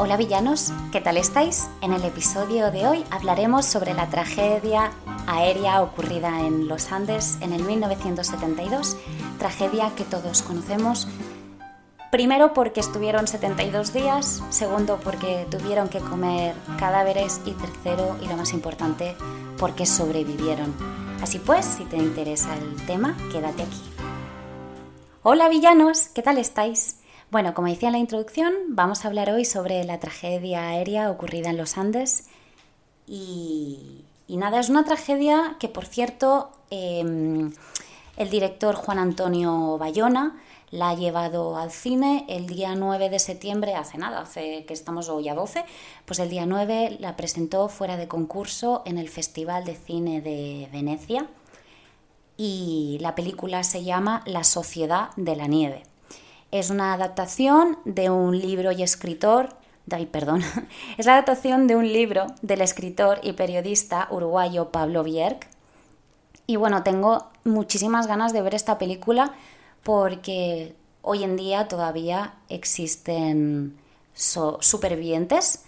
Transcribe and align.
Hola 0.00 0.16
villanos, 0.16 0.72
¿qué 0.92 1.00
tal 1.00 1.16
estáis? 1.16 1.68
En 1.80 1.92
el 1.92 2.04
episodio 2.04 2.70
de 2.70 2.86
hoy 2.86 3.04
hablaremos 3.10 3.66
sobre 3.66 3.94
la 3.94 4.08
tragedia 4.08 4.92
aérea 5.26 5.82
ocurrida 5.82 6.46
en 6.46 6.68
los 6.68 6.92
Andes 6.92 7.36
en 7.40 7.52
el 7.52 7.64
1972, 7.64 8.96
tragedia 9.40 9.90
que 9.96 10.04
todos 10.04 10.42
conocemos. 10.42 11.08
Primero 12.12 12.54
porque 12.54 12.78
estuvieron 12.78 13.26
72 13.26 13.92
días, 13.92 14.40
segundo 14.50 15.00
porque 15.02 15.48
tuvieron 15.50 15.88
que 15.88 15.98
comer 15.98 16.54
cadáveres 16.78 17.40
y 17.44 17.50
tercero 17.54 18.16
y 18.22 18.28
lo 18.28 18.36
más 18.36 18.52
importante 18.52 19.16
porque 19.58 19.84
sobrevivieron. 19.84 20.76
Así 21.22 21.40
pues, 21.40 21.64
si 21.64 21.84
te 21.86 21.96
interesa 21.96 22.54
el 22.54 22.76
tema, 22.86 23.16
quédate 23.32 23.64
aquí. 23.64 23.82
Hola 25.24 25.48
villanos, 25.48 26.06
¿qué 26.14 26.22
tal 26.22 26.38
estáis? 26.38 26.97
Bueno, 27.30 27.52
como 27.52 27.68
decía 27.68 27.88
en 27.88 27.92
la 27.92 27.98
introducción, 27.98 28.54
vamos 28.68 29.04
a 29.04 29.08
hablar 29.08 29.28
hoy 29.28 29.44
sobre 29.44 29.84
la 29.84 30.00
tragedia 30.00 30.68
aérea 30.68 31.10
ocurrida 31.10 31.50
en 31.50 31.58
los 31.58 31.76
Andes. 31.76 32.26
Y, 33.06 34.04
nada, 34.28 34.60
es 34.60 34.70
una 34.70 34.86
tragedia 34.86 35.56
que, 35.60 35.68
por 35.68 35.84
cierto, 35.84 36.50
em, 36.70 37.52
el 38.16 38.30
director 38.30 38.76
Juan 38.76 38.98
Antonio 38.98 39.76
Bayona 39.76 40.38
la 40.70 40.90
ha 40.90 40.94
llevado 40.94 41.58
al 41.58 41.70
cine 41.70 42.24
el 42.30 42.46
día 42.46 42.74
9 42.74 43.10
de 43.10 43.18
septiembre, 43.18 43.74
hace 43.74 43.98
nada, 43.98 44.20
hace 44.22 44.64
que 44.64 44.72
estamos 44.72 45.10
hoy 45.10 45.28
a 45.28 45.34
12, 45.34 45.64
pues 46.06 46.20
el 46.20 46.30
día 46.30 46.46
9 46.46 46.96
la 46.98 47.16
presentó 47.16 47.68
fuera 47.68 47.98
de 47.98 48.08
concurso 48.08 48.82
en 48.86 48.96
el 48.96 49.10
Festival 49.10 49.64
de 49.66 49.76
Cine 49.76 50.22
de 50.22 50.68
Venecia 50.72 51.26
y 52.38 52.98
la 53.02 53.14
película 53.14 53.64
se 53.64 53.84
llama 53.84 54.22
La 54.26 54.44
Sociedad 54.44 55.10
de 55.16 55.36
la 55.36 55.46
Nieve. 55.46 55.82
Es 56.50 56.70
una 56.70 56.94
adaptación 56.94 57.78
de 57.84 58.08
un 58.08 58.38
libro 58.38 58.72
y 58.72 58.82
escritor, 58.82 59.50
ay, 59.90 60.06
perdón, 60.06 60.42
es 60.98 61.04
la 61.04 61.12
adaptación 61.12 61.66
de 61.66 61.76
un 61.76 61.92
libro 61.92 62.26
del 62.40 62.62
escritor 62.62 63.20
y 63.22 63.34
periodista 63.34 64.08
uruguayo 64.10 64.70
Pablo 64.70 65.04
Bierk. 65.04 65.46
Y 66.46 66.56
bueno, 66.56 66.82
tengo 66.82 67.26
muchísimas 67.44 68.06
ganas 68.06 68.32
de 68.32 68.40
ver 68.40 68.54
esta 68.54 68.78
película 68.78 69.34
porque 69.82 70.74
hoy 71.02 71.22
en 71.22 71.36
día 71.36 71.68
todavía 71.68 72.36
existen 72.48 73.76
supervivientes 74.14 75.64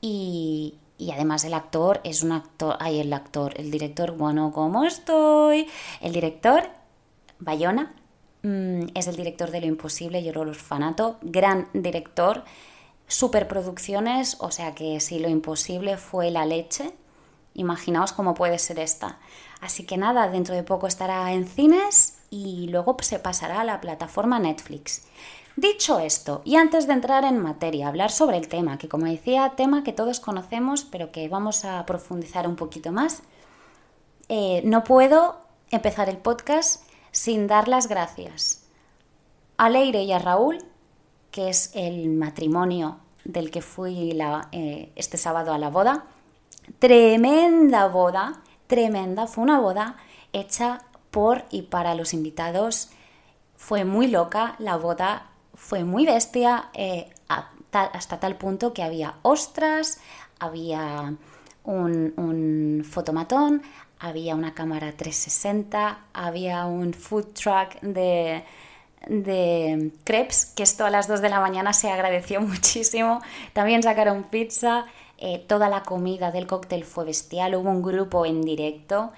y, 0.00 0.74
y 0.98 1.12
además 1.12 1.44
el 1.44 1.54
actor 1.54 2.00
es 2.02 2.24
un 2.24 2.32
actor, 2.32 2.76
ay, 2.80 2.98
el 2.98 3.12
actor, 3.12 3.54
el 3.60 3.70
director, 3.70 4.16
bueno, 4.16 4.50
¿cómo 4.52 4.84
estoy? 4.84 5.68
El 6.00 6.12
director, 6.12 6.68
Bayona, 7.38 7.94
Mm, 8.46 8.90
es 8.94 9.08
el 9.08 9.16
director 9.16 9.50
de 9.50 9.60
Lo 9.60 9.66
Imposible 9.66 10.20
y 10.20 10.28
el 10.28 10.36
Orfanato, 10.36 11.16
gran 11.20 11.68
director, 11.72 12.44
superproducciones, 13.08 14.36
o 14.38 14.52
sea 14.52 14.72
que 14.72 15.00
si 15.00 15.18
Lo 15.18 15.28
Imposible 15.28 15.96
fue 15.96 16.30
la 16.30 16.46
leche, 16.46 16.92
imaginaos 17.54 18.12
cómo 18.12 18.34
puede 18.34 18.60
ser 18.60 18.78
esta. 18.78 19.18
Así 19.60 19.84
que 19.84 19.96
nada, 19.96 20.28
dentro 20.28 20.54
de 20.54 20.62
poco 20.62 20.86
estará 20.86 21.32
en 21.32 21.44
cines 21.44 22.18
y 22.30 22.68
luego 22.68 22.96
se 23.00 23.18
pasará 23.18 23.62
a 23.62 23.64
la 23.64 23.80
plataforma 23.80 24.38
Netflix. 24.38 25.08
Dicho 25.56 25.98
esto, 25.98 26.42
y 26.44 26.54
antes 26.54 26.86
de 26.86 26.92
entrar 26.92 27.24
en 27.24 27.40
materia, 27.40 27.88
hablar 27.88 28.12
sobre 28.12 28.36
el 28.36 28.46
tema, 28.46 28.78
que 28.78 28.88
como 28.88 29.06
decía, 29.06 29.54
tema 29.56 29.82
que 29.82 29.92
todos 29.92 30.20
conocemos, 30.20 30.84
pero 30.84 31.10
que 31.10 31.28
vamos 31.28 31.64
a 31.64 31.84
profundizar 31.84 32.46
un 32.46 32.54
poquito 32.54 32.92
más, 32.92 33.24
eh, 34.28 34.62
no 34.64 34.84
puedo 34.84 35.40
empezar 35.72 36.08
el 36.08 36.18
podcast 36.18 36.85
sin 37.16 37.46
dar 37.46 37.66
las 37.66 37.88
gracias 37.88 38.66
a 39.56 39.70
Leire 39.70 40.02
y 40.02 40.12
a 40.12 40.18
Raúl, 40.18 40.58
que 41.30 41.48
es 41.48 41.70
el 41.74 42.10
matrimonio 42.10 42.98
del 43.24 43.50
que 43.50 43.62
fui 43.62 44.14
eh, 44.52 44.92
este 44.96 45.16
sábado 45.16 45.54
a 45.54 45.58
la 45.58 45.70
boda. 45.70 46.04
Tremenda 46.78 47.88
boda, 47.88 48.42
tremenda, 48.66 49.26
fue 49.26 49.44
una 49.44 49.58
boda 49.58 49.96
hecha 50.34 50.82
por 51.10 51.46
y 51.50 51.62
para 51.62 51.94
los 51.94 52.12
invitados. 52.12 52.90
Fue 53.56 53.86
muy 53.86 54.08
loca, 54.08 54.54
la 54.58 54.76
boda 54.76 55.30
fue 55.54 55.84
muy 55.84 56.04
bestia, 56.04 56.68
eh, 56.74 57.08
hasta 57.72 58.20
tal 58.20 58.36
punto 58.36 58.74
que 58.74 58.82
había 58.82 59.14
ostras, 59.22 60.00
había 60.38 61.14
un, 61.64 62.12
un 62.18 62.84
fotomatón, 62.84 63.62
había 63.98 64.34
una 64.34 64.54
cámara 64.54 64.92
360, 64.92 65.98
había 66.12 66.66
un 66.66 66.92
food 66.92 67.26
truck 67.32 67.80
de, 67.80 68.44
de 69.08 69.92
crepes, 70.04 70.46
que 70.46 70.62
esto 70.62 70.84
a 70.84 70.90
las 70.90 71.08
2 71.08 71.20
de 71.20 71.28
la 71.28 71.40
mañana 71.40 71.72
se 71.72 71.90
agradeció 71.90 72.40
muchísimo. 72.42 73.20
También 73.52 73.82
sacaron 73.82 74.24
pizza, 74.24 74.86
eh, 75.18 75.44
toda 75.46 75.68
la 75.68 75.82
comida 75.82 76.30
del 76.30 76.46
cóctel 76.46 76.84
fue 76.84 77.04
bestial, 77.04 77.54
hubo 77.54 77.70
un 77.70 77.82
grupo 77.82 78.26
en 78.26 78.42
directo 78.42 79.12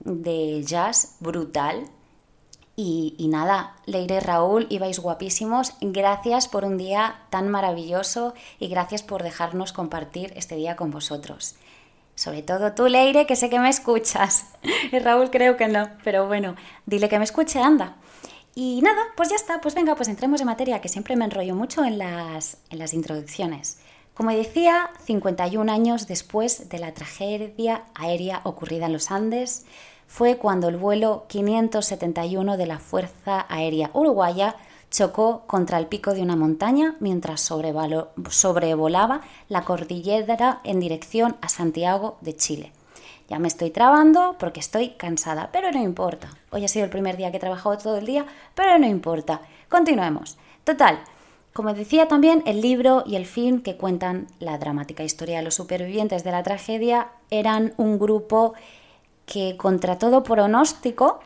de 0.00 0.62
jazz 0.64 1.16
brutal. 1.20 1.84
Y, 2.76 3.14
y 3.18 3.28
nada, 3.28 3.76
Leire 3.84 4.20
Raúl, 4.20 4.66
ibais 4.70 5.00
guapísimos. 5.00 5.74
Gracias 5.82 6.48
por 6.48 6.64
un 6.64 6.78
día 6.78 7.20
tan 7.28 7.48
maravilloso 7.48 8.32
y 8.58 8.68
gracias 8.68 9.02
por 9.02 9.22
dejarnos 9.22 9.74
compartir 9.74 10.32
este 10.34 10.54
día 10.56 10.76
con 10.76 10.90
vosotros. 10.90 11.56
Sobre 12.20 12.42
todo 12.42 12.74
tú, 12.74 12.86
Leire, 12.86 13.24
que 13.24 13.34
sé 13.34 13.48
que 13.48 13.58
me 13.58 13.70
escuchas. 13.70 14.44
Y 14.92 14.98
Raúl 14.98 15.30
creo 15.30 15.56
que 15.56 15.68
no, 15.68 15.88
pero 16.04 16.26
bueno, 16.26 16.54
dile 16.84 17.08
que 17.08 17.16
me 17.16 17.24
escuche, 17.24 17.62
anda. 17.62 17.96
Y 18.54 18.82
nada, 18.82 19.00
pues 19.16 19.30
ya 19.30 19.36
está, 19.36 19.62
pues 19.62 19.74
venga, 19.74 19.96
pues 19.96 20.06
entremos 20.06 20.38
en 20.42 20.46
materia, 20.46 20.82
que 20.82 20.90
siempre 20.90 21.16
me 21.16 21.24
enrollo 21.24 21.54
mucho 21.54 21.82
en 21.82 21.96
las, 21.96 22.58
en 22.68 22.78
las 22.78 22.92
introducciones. 22.92 23.78
Como 24.12 24.32
decía, 24.32 24.90
51 25.06 25.72
años 25.72 26.08
después 26.08 26.68
de 26.68 26.78
la 26.78 26.92
tragedia 26.92 27.84
aérea 27.94 28.42
ocurrida 28.44 28.84
en 28.84 28.92
los 28.92 29.10
Andes, 29.10 29.64
fue 30.06 30.36
cuando 30.36 30.68
el 30.68 30.76
vuelo 30.76 31.24
571 31.26 32.58
de 32.58 32.66
la 32.66 32.80
Fuerza 32.80 33.46
Aérea 33.48 33.92
Uruguaya 33.94 34.56
chocó 34.90 35.44
contra 35.46 35.78
el 35.78 35.86
pico 35.86 36.14
de 36.14 36.22
una 36.22 36.36
montaña 36.36 36.96
mientras 37.00 37.40
sobrevolaba 37.40 39.20
la 39.48 39.64
cordillera 39.64 40.60
en 40.64 40.80
dirección 40.80 41.36
a 41.40 41.48
Santiago 41.48 42.18
de 42.20 42.36
Chile. 42.36 42.72
Ya 43.28 43.38
me 43.38 43.48
estoy 43.48 43.70
trabando 43.70 44.34
porque 44.38 44.58
estoy 44.58 44.90
cansada, 44.90 45.50
pero 45.52 45.70
no 45.70 45.80
importa. 45.80 46.30
Hoy 46.50 46.64
ha 46.64 46.68
sido 46.68 46.84
el 46.84 46.90
primer 46.90 47.16
día 47.16 47.30
que 47.30 47.36
he 47.36 47.40
trabajado 47.40 47.78
todo 47.78 47.96
el 47.96 48.06
día, 48.06 48.26
pero 48.56 48.76
no 48.78 48.86
importa. 48.86 49.40
Continuemos. 49.68 50.36
Total, 50.64 50.98
como 51.52 51.72
decía 51.72 52.08
también, 52.08 52.42
el 52.46 52.60
libro 52.60 53.04
y 53.06 53.14
el 53.14 53.26
film 53.26 53.62
que 53.62 53.76
cuentan 53.76 54.26
la 54.40 54.58
dramática 54.58 55.04
historia 55.04 55.38
de 55.38 55.44
los 55.44 55.54
supervivientes 55.54 56.24
de 56.24 56.32
la 56.32 56.42
tragedia 56.42 57.08
eran 57.30 57.72
un 57.76 57.98
grupo 57.98 58.54
que 59.26 59.56
contra 59.56 59.98
todo 59.98 60.24
pronóstico 60.24 61.20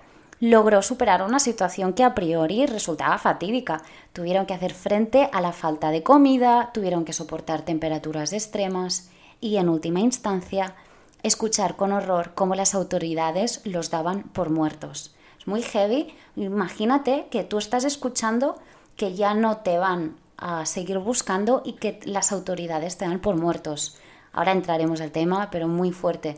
logró 0.51 0.83
superar 0.83 1.23
una 1.23 1.39
situación 1.39 1.95
que 1.95 2.05
a 2.05 2.15
priori 2.15 2.67
resultaba 2.67 3.17
fatídica. 3.17 3.81
Tuvieron 4.13 4.45
que 4.45 4.53
hacer 4.53 4.75
frente 4.75 5.31
a 5.33 5.41
la 5.41 5.53
falta 5.53 5.91
de 5.91 6.03
comida, 6.03 6.71
tuvieron 6.75 7.07
que 7.07 7.15
soportar 7.15 7.63
temperaturas 7.63 8.35
extremas 8.35 9.09
y, 9.41 9.57
en 9.57 9.71
última 9.71 10.01
instancia, 10.01 10.75
escuchar 11.23 11.77
con 11.77 11.93
horror 11.93 12.33
cómo 12.35 12.55
las 12.57 12.75
autoridades 12.75 13.63
los 13.65 13.89
daban 13.89 14.25
por 14.25 14.51
muertos. 14.51 15.15
Es 15.39 15.47
muy 15.47 15.63
heavy. 15.63 16.15
Imagínate 16.37 17.27
que 17.31 17.43
tú 17.43 17.57
estás 17.57 17.85
escuchando 17.85 18.57
que 18.99 19.15
ya 19.15 19.33
no 19.33 19.57
te 19.59 19.79
van 19.79 20.15
a 20.37 20.67
seguir 20.67 20.99
buscando 20.99 21.63
y 21.65 21.73
que 21.73 22.01
las 22.05 22.33
autoridades 22.33 22.99
te 22.99 23.07
dan 23.07 23.21
por 23.21 23.37
muertos. 23.37 23.97
Ahora 24.35 24.53
entraremos 24.53 25.01
al 25.01 25.11
tema, 25.11 25.49
pero 25.51 25.69
muy 25.69 25.91
fuerte. 25.91 26.37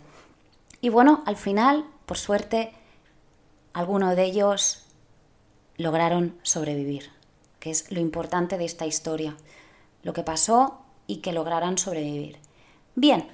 Y 0.80 0.90
bueno, 0.90 1.24
al 1.26 1.34
final, 1.34 1.86
por 2.06 2.18
suerte, 2.18 2.72
algunos 3.76 4.16
de 4.16 4.24
ellos 4.24 4.86
lograron 5.76 6.34
sobrevivir, 6.42 7.10
que 7.60 7.68
es 7.68 7.92
lo 7.92 8.00
importante 8.00 8.56
de 8.56 8.64
esta 8.64 8.86
historia, 8.86 9.36
lo 10.02 10.14
que 10.14 10.22
pasó 10.22 10.80
y 11.06 11.18
que 11.18 11.34
lograran 11.34 11.76
sobrevivir. 11.76 12.38
Bien, 12.94 13.28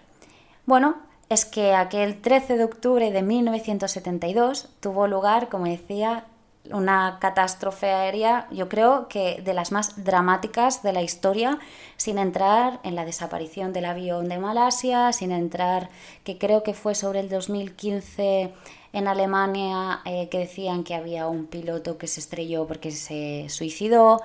bueno, 0.67 0.97
es 1.29 1.45
que 1.45 1.75
aquel 1.75 2.21
13 2.21 2.57
de 2.57 2.65
octubre 2.65 3.13
de 3.13 3.23
1972 3.23 4.69
tuvo 4.81 5.07
lugar, 5.07 5.49
como 5.49 5.67
decía, 5.67 6.25
una 6.71 7.19
catástrofe 7.21 7.91
aérea, 7.91 8.47
yo 8.51 8.69
creo 8.69 9.09
que 9.09 9.43
de 9.45 9.53
las 9.53 9.73
más 9.73 10.05
dramáticas 10.05 10.83
de 10.83 10.93
la 10.93 11.03
historia, 11.03 11.59
sin 11.97 12.19
entrar 12.19 12.81
en 12.85 12.95
la 12.95 13.05
desaparición 13.05 13.73
del 13.73 13.87
avión 13.87 14.29
de 14.29 14.39
Malasia, 14.39 15.13
sin 15.13 15.33
entrar, 15.33 15.91
que 16.25 16.39
creo 16.39 16.63
que 16.63 16.75
fue 16.75 16.95
sobre 16.95 17.21
el 17.21 17.29
2015 17.29 18.53
en 18.93 19.09
Alemania 19.09 20.01
eh, 20.05 20.29
que 20.29 20.39
decían 20.39 20.85
que 20.85 20.95
había 20.95 21.27
un 21.27 21.47
piloto 21.47 21.99
que 21.99 22.07
se 22.07 22.21
estrelló 22.21 22.67
porque 22.67 22.91
se 22.91 23.47
suicidó. 23.49 24.23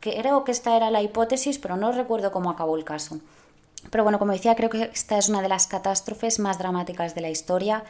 Creo 0.00 0.44
que 0.44 0.52
esta 0.52 0.76
era 0.76 0.90
la 0.90 1.02
hipótesis, 1.02 1.58
pero 1.58 1.76
no 1.76 1.92
recuerdo 1.92 2.32
cómo 2.32 2.50
acabó 2.50 2.76
el 2.76 2.84
caso. 2.84 3.18
Pero 3.90 4.04
bueno, 4.04 4.18
como 4.18 4.32
decía, 4.32 4.54
creo 4.54 4.70
que 4.70 4.90
esta 4.92 5.18
es 5.18 5.28
una 5.28 5.42
de 5.42 5.48
las 5.48 5.66
catástrofes 5.66 6.38
más 6.38 6.58
dramáticas 6.58 7.14
de 7.14 7.22
la 7.22 7.30
historia 7.30 7.84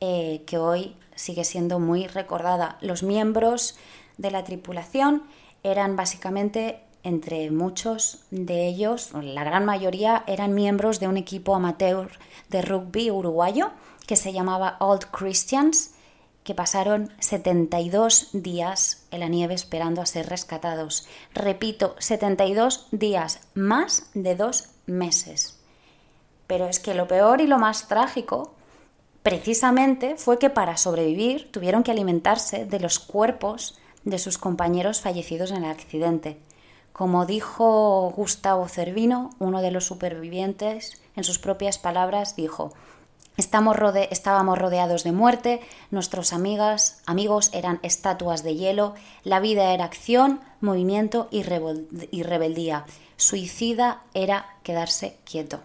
eh, 0.00 0.42
que 0.46 0.58
hoy 0.58 0.96
sigue 1.14 1.44
siendo 1.44 1.78
muy 1.78 2.06
recordada. 2.06 2.78
Los 2.80 3.02
miembros 3.02 3.76
de 4.16 4.30
la 4.30 4.44
tripulación 4.44 5.24
eran 5.62 5.96
básicamente 5.96 6.80
entre 7.02 7.50
muchos 7.50 8.24
de 8.30 8.66
ellos, 8.66 9.12
la 9.14 9.44
gran 9.44 9.64
mayoría, 9.64 10.24
eran 10.26 10.54
miembros 10.54 11.00
de 11.00 11.08
un 11.08 11.16
equipo 11.16 11.54
amateur 11.54 12.10
de 12.50 12.62
rugby 12.62 13.10
uruguayo 13.10 13.70
que 14.06 14.16
se 14.16 14.32
llamaba 14.32 14.76
Old 14.80 15.06
Christians, 15.10 15.94
que 16.44 16.54
pasaron 16.54 17.12
72 17.20 18.30
días 18.32 19.06
en 19.10 19.20
la 19.20 19.28
nieve 19.28 19.54
esperando 19.54 20.00
a 20.00 20.06
ser 20.06 20.28
rescatados. 20.28 21.06
Repito, 21.34 21.94
72 21.98 22.88
días, 22.90 23.40
más 23.54 24.10
de 24.14 24.34
dos 24.34 24.70
meses. 24.86 25.58
Pero 26.46 26.66
es 26.66 26.80
que 26.80 26.94
lo 26.94 27.06
peor 27.06 27.40
y 27.40 27.46
lo 27.46 27.58
más 27.58 27.86
trágico 27.88 28.54
precisamente 29.22 30.16
fue 30.16 30.38
que 30.38 30.50
para 30.50 30.76
sobrevivir 30.76 31.50
tuvieron 31.50 31.82
que 31.82 31.90
alimentarse 31.90 32.64
de 32.64 32.80
los 32.80 32.98
cuerpos 32.98 33.78
de 34.04 34.18
sus 34.18 34.38
compañeros 34.38 35.00
fallecidos 35.00 35.50
en 35.50 35.64
el 35.64 35.70
accidente. 35.70 36.38
Como 36.92 37.26
dijo 37.26 38.12
Gustavo 38.16 38.66
Cervino, 38.68 39.30
uno 39.38 39.62
de 39.62 39.70
los 39.70 39.84
supervivientes, 39.84 41.00
en 41.14 41.24
sus 41.24 41.38
propias 41.38 41.78
palabras 41.78 42.34
dijo, 42.34 42.72
estábamos 43.36 43.78
rodeados 44.58 45.04
de 45.04 45.12
muerte, 45.12 45.60
nuestros 45.90 46.32
amigas, 46.32 47.00
amigos 47.06 47.50
eran 47.54 47.78
estatuas 47.82 48.42
de 48.42 48.56
hielo, 48.56 48.94
la 49.22 49.38
vida 49.38 49.72
era 49.72 49.84
acción, 49.84 50.40
movimiento 50.60 51.28
y, 51.30 51.44
y 52.10 52.22
rebeldía. 52.24 52.84
Suicida 53.16 54.02
era 54.14 54.56
quedarse 54.64 55.18
quieto. 55.24 55.60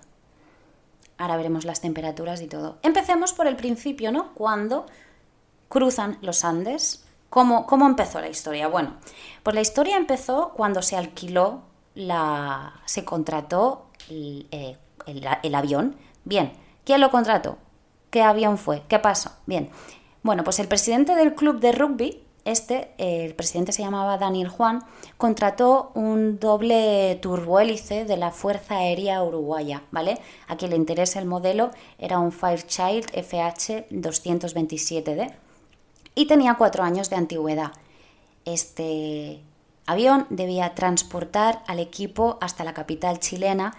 Ahora 1.18 1.38
veremos 1.38 1.66
las 1.66 1.82
temperaturas 1.82 2.42
y 2.42 2.48
todo. 2.48 2.78
Empecemos 2.82 3.34
por 3.34 3.48
el 3.48 3.56
principio, 3.56 4.12
¿no? 4.12 4.34
Cuando 4.34 4.86
cruzan 5.70 6.18
los 6.22 6.44
Andes. 6.44 7.06
¿Cómo, 7.30 7.66
cómo 7.66 7.88
empezó 7.88 8.22
la 8.22 8.30
historia? 8.30 8.68
Bueno, 8.68 8.98
pues 9.42 9.56
la 9.56 9.62
historia 9.62 9.98
empezó 9.98 10.52
cuando 10.56 10.84
se 10.84 10.96
alquiló, 10.96 11.62
la, 11.96 12.82
se 12.86 13.04
contrató 13.04 13.88
el, 14.10 14.48
eh, 14.52 14.78
el 15.08 15.56
avión. 15.56 15.96
Bien, 16.26 16.54
¿quién 16.86 17.02
lo 17.02 17.10
contrató? 17.10 17.58
¿Qué 18.12 18.22
avión 18.22 18.60
fue? 18.60 18.84
¿Qué 18.88 19.00
pasó? 19.00 19.32
Bien, 19.48 19.72
bueno, 20.22 20.44
pues 20.44 20.60
el 20.60 20.68
presidente 20.68 21.16
del 21.16 21.34
club 21.34 21.60
de 21.60 21.72
rugby 21.72 22.24
este, 22.46 22.92
el 22.98 23.36
presidente 23.36 23.72
se 23.72 23.84
llamaba 23.84 24.18
Daniel 24.18 24.50
Juan, 24.50 24.84
contrató 25.18 25.92
un 25.96 26.40
doble 26.40 27.18
turbohélice 27.22 28.04
de 28.04 28.18
la 28.18 28.32
Fuerza 28.32 28.76
Aérea 28.78 29.24
Uruguaya, 29.24 29.84
¿vale? 29.92 30.20
A 30.48 30.58
quien 30.58 30.72
le 30.72 30.78
interesa 30.78 31.20
el 31.20 31.26
modelo, 31.26 31.72
era 31.98 32.20
un 32.20 32.34
Fairchild 32.34 33.10
FH 33.14 33.90
227D 33.92 35.34
y 36.16 36.28
tenía 36.28 36.56
cuatro 36.56 36.84
años 36.84 37.10
de 37.10 37.16
antigüedad. 37.16 37.72
Este 38.44 39.40
avión 39.86 40.28
debía 40.30 40.76
transportar 40.76 41.64
al 41.66 41.80
equipo 41.80 42.38
hasta 42.42 42.66
la 42.66 42.74
capital 42.74 43.20
chilena, 43.20 43.78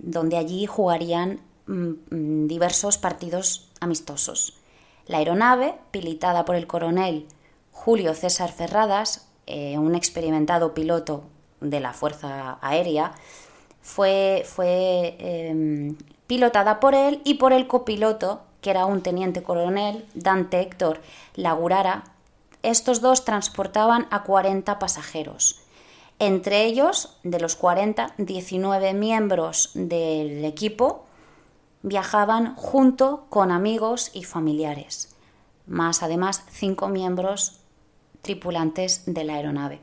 donde 0.00 0.36
allí 0.36 0.66
jugarían 0.66 1.40
mm, 1.66 1.90
mm, 2.10 2.46
diversos 2.48 2.98
partidos 2.98 3.70
amistosos. 3.80 4.58
La 5.06 5.18
aeronave, 5.18 5.76
pilotada 5.92 6.44
por 6.44 6.56
el 6.56 6.66
coronel 6.66 7.26
Julio 7.70 8.14
César 8.14 8.52
Ferradas, 8.52 9.28
eh, 9.46 9.78
un 9.78 9.94
experimentado 9.94 10.74
piloto 10.74 11.24
de 11.60 11.80
la 11.80 11.92
Fuerza 11.92 12.58
Aérea, 12.60 13.12
fue, 13.82 14.44
fue 14.46 15.16
em, 15.18 15.96
pilotada 16.26 16.80
por 16.80 16.94
él 16.94 17.20
y 17.24 17.34
por 17.34 17.52
el 17.52 17.66
copiloto, 17.66 18.42
que 18.60 18.70
era 18.70 18.86
un 18.86 19.02
teniente 19.02 19.42
coronel, 19.42 20.06
Dante 20.14 20.60
Héctor 20.60 21.00
Lagurara. 21.34 22.04
Estos 22.62 23.00
dos 23.00 23.24
transportaban 23.24 24.06
a 24.10 24.22
40 24.22 24.78
pasajeros. 24.78 25.62
Entre 26.18 26.66
ellos, 26.66 27.16
de 27.22 27.40
los 27.40 27.56
40, 27.56 28.12
19 28.18 28.92
miembros 28.92 29.70
del 29.72 30.44
equipo 30.44 31.06
viajaban 31.82 32.54
junto 32.56 33.24
con 33.30 33.50
amigos 33.50 34.10
y 34.12 34.24
familiares, 34.24 35.16
más 35.66 36.02
además 36.02 36.44
cinco 36.50 36.88
miembros 36.88 37.59
tripulantes 38.22 39.02
de 39.06 39.24
la 39.24 39.34
aeronave. 39.34 39.80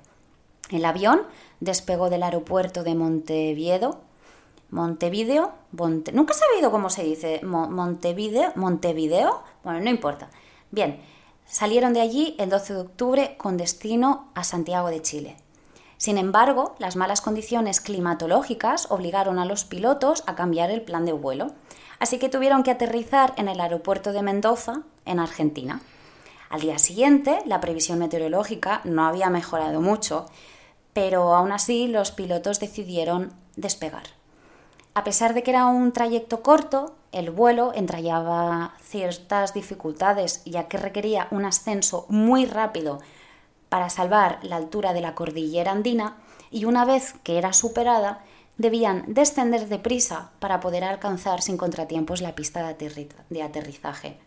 El 0.69 0.85
avión 0.85 1.21
despegó 1.59 2.09
del 2.09 2.23
aeropuerto 2.23 2.83
de 2.83 2.95
Montevideo, 2.95 4.01
Montevideo, 4.69 5.53
nunca 5.71 6.33
he 6.33 6.37
sabido 6.37 6.71
cómo 6.71 6.89
se 6.89 7.03
dice, 7.03 7.39
Montevideo, 7.43 8.51
Montevideo, 8.55 9.41
bueno, 9.63 9.79
no 9.79 9.89
importa. 9.89 10.29
Bien, 10.71 10.99
salieron 11.45 11.93
de 11.93 12.01
allí 12.01 12.35
el 12.37 12.49
12 12.49 12.73
de 12.73 12.79
octubre 12.81 13.35
con 13.37 13.55
destino 13.55 14.27
a 14.35 14.43
Santiago 14.43 14.89
de 14.89 15.01
Chile. 15.01 15.37
Sin 15.97 16.17
embargo, 16.17 16.75
las 16.79 16.95
malas 16.95 17.21
condiciones 17.21 17.79
climatológicas 17.79 18.91
obligaron 18.91 19.39
a 19.39 19.45
los 19.45 19.63
pilotos 19.63 20.23
a 20.27 20.35
cambiar 20.35 20.69
el 20.69 20.81
plan 20.81 21.05
de 21.05 21.13
vuelo, 21.13 21.53
así 21.99 22.19
que 22.19 22.29
tuvieron 22.29 22.63
que 22.63 22.71
aterrizar 22.71 23.33
en 23.37 23.47
el 23.47 23.61
aeropuerto 23.61 24.11
de 24.11 24.21
Mendoza, 24.21 24.81
en 25.05 25.19
Argentina. 25.19 25.81
Al 26.49 26.61
día 26.61 26.79
siguiente, 26.79 27.41
la 27.45 27.59
previsión 27.59 27.99
meteorológica 27.99 28.81
no 28.83 29.05
había 29.05 29.29
mejorado 29.29 29.81
mucho, 29.81 30.25
pero 30.93 31.35
aún 31.35 31.51
así 31.51 31.87
los 31.87 32.11
pilotos 32.11 32.59
decidieron 32.59 33.33
despegar. 33.55 34.03
A 34.93 35.03
pesar 35.03 35.33
de 35.33 35.43
que 35.43 35.51
era 35.51 35.67
un 35.67 35.91
trayecto 35.91 36.41
corto, 36.41 36.95
el 37.11 37.29
vuelo 37.29 37.71
entrañaba 37.75 38.73
ciertas 38.81 39.53
dificultades, 39.53 40.41
ya 40.45 40.67
que 40.67 40.77
requería 40.77 41.27
un 41.31 41.45
ascenso 41.45 42.05
muy 42.09 42.45
rápido 42.45 42.99
para 43.69 43.89
salvar 43.89 44.39
la 44.41 44.55
altura 44.55 44.93
de 44.93 45.01
la 45.01 45.13
cordillera 45.13 45.71
andina 45.71 46.17
y 46.49 46.65
una 46.65 46.85
vez 46.85 47.13
que 47.23 47.37
era 47.37 47.53
superada, 47.53 48.23
debían 48.57 49.03
descender 49.07 49.67
deprisa 49.67 50.31
para 50.39 50.59
poder 50.59 50.83
alcanzar 50.83 51.41
sin 51.41 51.57
contratiempos 51.57 52.21
la 52.21 52.33
pista 52.33 52.73
de 53.29 53.43
aterrizaje. 53.43 54.17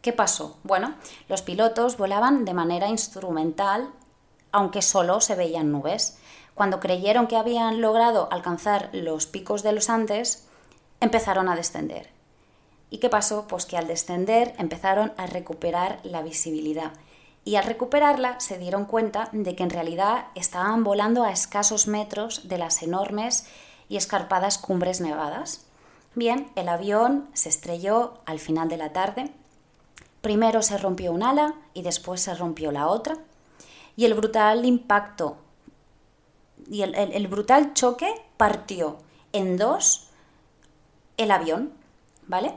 ¿Qué 0.00 0.12
pasó? 0.12 0.58
Bueno, 0.62 0.94
los 1.28 1.42
pilotos 1.42 1.96
volaban 1.96 2.44
de 2.44 2.54
manera 2.54 2.88
instrumental, 2.88 3.90
aunque 4.52 4.80
solo 4.80 5.20
se 5.20 5.34
veían 5.34 5.72
nubes. 5.72 6.18
Cuando 6.54 6.78
creyeron 6.78 7.26
que 7.26 7.36
habían 7.36 7.80
logrado 7.80 8.28
alcanzar 8.30 8.90
los 8.92 9.26
picos 9.26 9.62
de 9.62 9.72
los 9.72 9.90
Andes, 9.90 10.46
empezaron 11.00 11.48
a 11.48 11.56
descender. 11.56 12.10
¿Y 12.90 12.98
qué 12.98 13.08
pasó? 13.08 13.46
Pues 13.48 13.66
que 13.66 13.76
al 13.76 13.88
descender 13.88 14.54
empezaron 14.58 15.12
a 15.16 15.26
recuperar 15.26 16.00
la 16.04 16.22
visibilidad. 16.22 16.92
Y 17.44 17.56
al 17.56 17.64
recuperarla 17.64 18.38
se 18.40 18.58
dieron 18.58 18.84
cuenta 18.84 19.28
de 19.32 19.56
que 19.56 19.64
en 19.64 19.70
realidad 19.70 20.26
estaban 20.34 20.84
volando 20.84 21.24
a 21.24 21.32
escasos 21.32 21.88
metros 21.88 22.48
de 22.48 22.58
las 22.58 22.82
enormes 22.82 23.46
y 23.88 23.96
escarpadas 23.96 24.58
cumbres 24.58 25.00
nevadas. 25.00 25.66
Bien, 26.14 26.50
el 26.54 26.68
avión 26.68 27.28
se 27.32 27.48
estrelló 27.48 28.14
al 28.26 28.38
final 28.38 28.68
de 28.68 28.76
la 28.76 28.92
tarde 28.92 29.32
Primero 30.28 30.60
se 30.60 30.76
rompió 30.76 31.10
un 31.12 31.22
ala 31.22 31.54
y 31.72 31.80
después 31.80 32.20
se 32.20 32.34
rompió 32.34 32.70
la 32.70 32.88
otra. 32.88 33.16
Y 33.96 34.04
el 34.04 34.12
brutal 34.12 34.66
impacto 34.66 35.38
y 36.70 36.82
el, 36.82 37.28
brutal 37.28 37.72
choque 37.72 38.12
partió 38.36 38.98
en 39.32 39.56
dos 39.56 40.10
el 41.16 41.30
avión, 41.30 41.72
¿vale? 42.26 42.52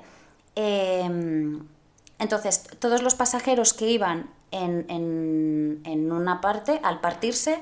Em, 0.56 1.66
entonces, 2.20 2.64
todos 2.80 3.04
los 3.04 3.16
pasajeros 3.16 3.74
que 3.74 3.88
iban 3.90 4.30
en, 4.52 4.86
en, 5.86 6.12
una 6.12 6.42
parte, 6.42 6.82
al 6.84 7.00
partirse, 7.00 7.62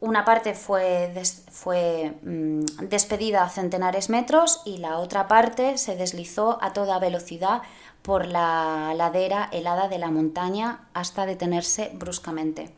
una 0.00 0.24
parte 0.24 0.54
fue, 0.54 1.14
fue 1.52 2.18
mm, 2.24 2.88
despedida 2.88 3.44
a 3.44 3.48
centenares 3.48 4.10
metros 4.10 4.60
y 4.64 4.78
la 4.78 4.98
otra 4.98 5.28
parte 5.28 5.78
se 5.78 5.94
deslizó 5.94 6.58
a 6.60 6.72
toda 6.72 6.98
velocidad 6.98 7.62
por 8.02 8.26
la 8.26 8.92
ladera 8.96 9.48
helada 9.52 9.88
de 9.88 9.98
la 9.98 10.10
montaña 10.10 10.88
hasta 10.94 11.26
detenerse 11.26 11.90
bruscamente. 11.94 12.72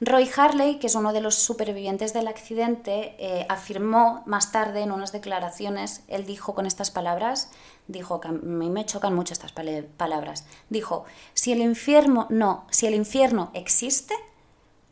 Roy 0.00 0.28
Harley, 0.36 0.78
que 0.78 0.88
es 0.88 0.96
uno 0.96 1.12
de 1.12 1.20
los 1.20 1.36
supervivientes 1.36 2.12
del 2.12 2.28
accidente, 2.28 3.14
eh, 3.18 3.46
afirmó 3.48 4.22
más 4.26 4.52
tarde 4.52 4.82
en 4.82 4.90
unas 4.90 5.12
declaraciones, 5.12 6.02
él 6.08 6.26
dijo 6.26 6.54
con 6.54 6.66
estas 6.66 6.90
palabras, 6.90 7.50
dijo 7.86 8.20
que 8.20 8.28
a 8.28 8.32
mí 8.32 8.70
me 8.70 8.84
chocan 8.84 9.14
mucho 9.14 9.32
estas 9.32 9.52
palabras, 9.52 10.46
dijo, 10.68 11.04
si 11.32 11.52
el 11.52 11.60
infierno 11.60 12.26
no, 12.28 12.66
si 12.70 12.86
el 12.86 12.94
infierno 12.94 13.50
existe, 13.54 14.14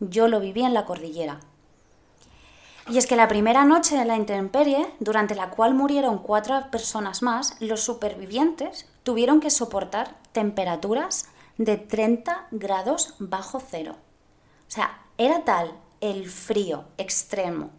yo 0.00 0.28
lo 0.28 0.40
viví 0.40 0.62
en 0.62 0.74
la 0.74 0.86
cordillera. 0.86 1.40
Y 2.88 2.98
es 2.98 3.06
que 3.06 3.16
la 3.16 3.28
primera 3.28 3.64
noche 3.64 3.96
de 3.96 4.04
la 4.04 4.16
intemperie, 4.16 4.86
durante 4.98 5.34
la 5.34 5.50
cual 5.50 5.74
murieron 5.74 6.18
cuatro 6.18 6.70
personas 6.70 7.22
más, 7.22 7.56
los 7.60 7.80
supervivientes 7.80 8.88
tuvieron 9.04 9.40
que 9.40 9.50
soportar 9.50 10.16
temperaturas 10.32 11.26
de 11.58 11.76
30 11.76 12.48
grados 12.50 13.14
bajo 13.18 13.60
cero. 13.60 13.96
O 14.66 14.70
sea, 14.70 15.00
era 15.16 15.44
tal 15.44 15.72
el 16.00 16.28
frío 16.28 16.86
extremo, 16.98 17.70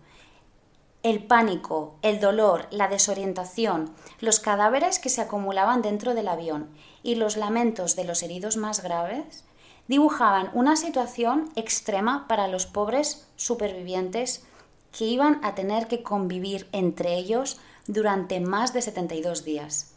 el 1.03 1.25
pánico, 1.25 1.95
el 2.01 2.21
dolor, 2.21 2.67
la 2.71 2.87
desorientación, 2.87 3.93
los 4.21 4.39
cadáveres 4.39 4.99
que 4.99 5.09
se 5.09 5.19
acumulaban 5.19 5.81
dentro 5.81 6.13
del 6.13 6.29
avión 6.29 6.69
y 7.03 7.15
los 7.15 7.35
lamentos 7.35 7.97
de 7.97 8.05
los 8.05 8.23
heridos 8.23 8.55
más 8.55 8.81
graves, 8.81 9.43
dibujaban 9.89 10.49
una 10.53 10.77
situación 10.77 11.51
extrema 11.57 12.25
para 12.29 12.47
los 12.47 12.65
pobres 12.65 13.27
supervivientes 13.35 14.45
que 14.93 15.05
iban 15.05 15.41
a 15.43 15.55
tener 15.55 15.87
que 15.87 16.03
convivir 16.03 16.69
entre 16.71 17.15
ellos 17.15 17.59
durante 17.87 18.39
más 18.39 18.71
de 18.73 18.81
72 18.81 19.43
días. 19.43 19.93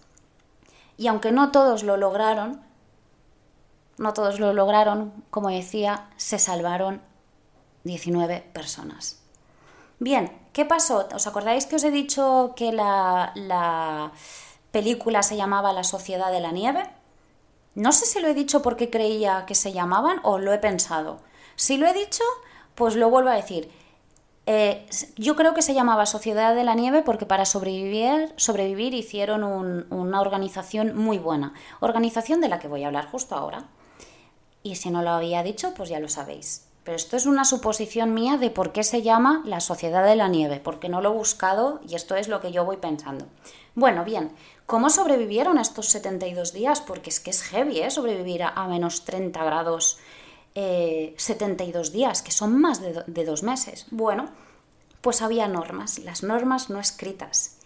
Y 0.97 1.07
aunque 1.07 1.31
no 1.31 1.53
todos 1.53 1.85
lo 1.85 1.97
lograron, 1.97 2.63
no 3.99 4.13
todos 4.13 4.41
lo 4.41 4.53
lograron, 4.53 5.13
como 5.31 5.51
decía, 5.51 6.09
se 6.17 6.39
salvaron 6.39 7.03
19 7.85 8.41
personas. 8.53 9.21
Bien, 9.99 10.37
¿qué 10.53 10.65
pasó? 10.65 11.07
¿Os 11.15 11.27
acordáis 11.27 11.67
que 11.67 11.77
os 11.77 11.85
he 11.85 11.91
dicho 11.91 12.55
que 12.57 12.73
la, 12.73 13.33
la 13.35 14.13
película 14.73 15.23
se 15.23 15.37
llamaba 15.37 15.73
La 15.73 15.85
Sociedad 15.85 16.33
de 16.33 16.41
la 16.41 16.53
Nieve? 16.53 16.89
No 17.75 17.93
sé 17.93 18.07
si 18.07 18.21
lo 18.21 18.29
he 18.29 18.35
dicho 18.35 18.63
porque 18.63 18.91
creía 18.91 19.45
que 19.47 19.55
se 19.55 19.73
llamaban 19.73 20.21
o 20.23 20.39
lo 20.39 20.53
he 20.53 20.59
pensado. 20.59 21.21
Si 21.55 21.77
lo 21.77 21.87
he 21.87 21.93
dicho, 21.93 22.25
pues 22.75 22.97
lo 22.97 23.11
vuelvo 23.11 23.31
a 23.31 23.37
decir. 23.37 23.71
Eh, 24.47 24.87
yo 25.17 25.35
creo 25.35 25.55
que 25.55 25.63
se 25.63 25.75
llamaba 25.75 26.07
Sociedad 26.07 26.55
de 26.55 26.63
la 26.63 26.75
Nieve 26.75 27.03
porque 27.03 27.27
para 27.27 27.45
sobrevivir, 27.45 28.95
hicieron 28.95 29.43
una 29.91 30.21
organización 30.21 30.97
muy 30.97 31.19
buena. 31.19 31.53
Organización 31.81 32.41
de 32.41 32.49
la 32.49 32.61
que 32.61 32.69
voy 32.69 32.85
a 32.85 32.87
hablar 32.87 33.11
justo 33.11 33.35
ahora. 33.35 33.65
Y 34.63 34.77
si 34.77 34.91
no 34.91 35.03
lo 35.03 35.11
había 35.11 35.43
dicho, 35.43 35.75
pues 35.75 35.89
ya 35.89 36.01
lo 36.01 36.09
sabéis. 36.09 36.67
Pero 36.87 36.97
esto 36.97 37.17
es 37.17 37.27
una 37.27 37.45
suposición 37.45 38.15
mía 38.15 38.37
de 38.37 38.51
por 38.51 38.71
qué 38.71 38.85
se 38.85 39.03
llama 39.03 39.43
la 39.45 39.59
Sociedad 39.59 40.05
de 40.05 40.15
la 40.15 40.29
Nieve, 40.29 40.61
porque 40.63 40.89
no 40.89 41.01
lo 41.01 41.11
he 41.11 41.17
buscado 41.17 41.81
y 41.89 41.97
esto 41.97 42.15
es 42.15 42.29
lo 42.29 42.41
que 42.41 42.53
yo 42.53 42.65
voy 42.65 42.77
pensando. 42.77 43.27
Bueno, 43.75 44.05
bien, 44.05 44.31
¿cómo 44.67 44.89
sobrevivieron 44.89 45.59
estos 45.59 45.89
72 45.89 46.53
días? 46.53 46.81
Porque 46.81 47.11
es 47.11 47.19
que 47.19 47.31
es 47.31 47.43
heavy, 47.43 47.81
¿eh? 47.81 47.91
Sobrevivir 47.91 48.45
a, 48.45 48.69
menos 48.69 49.05
30 49.05 49.45
grados 49.45 49.99
72 50.57 51.89
eh, 51.89 51.93
días, 51.93 52.23
que 52.23 52.33
son 52.33 52.59
más 52.59 52.81
de, 52.81 53.25
dos 53.25 53.43
meses. 53.43 53.87
Bueno, 53.91 54.31
pues 55.03 55.21
había 55.21 55.49
normas, 55.49 55.99
las 55.99 56.23
normas 56.23 56.71
no 56.71 56.81
escritas. 56.81 57.59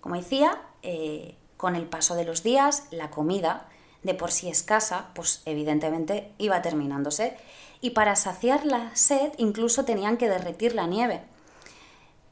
Como 0.00 0.16
decía, 0.16 0.62
eh, 0.82 1.36
con 1.58 1.76
el 1.76 1.86
paso 1.86 2.14
de 2.14 2.24
los 2.24 2.42
días, 2.42 2.84
la 2.90 3.10
comida, 3.10 3.68
de 4.02 4.14
por 4.14 4.30
sí 4.30 4.48
escasa, 4.48 5.08
pues 5.14 5.42
evidentemente 5.44 6.32
iba 6.38 6.62
terminándose. 6.62 7.36
Y 7.82 7.90
para 7.90 8.16
saciar 8.16 8.64
la 8.64 8.96
sed 8.96 9.32
incluso 9.36 9.84
tenían 9.84 10.16
que 10.16 10.28
derretir 10.28 10.74
la 10.74 10.86
nieve. 10.86 11.22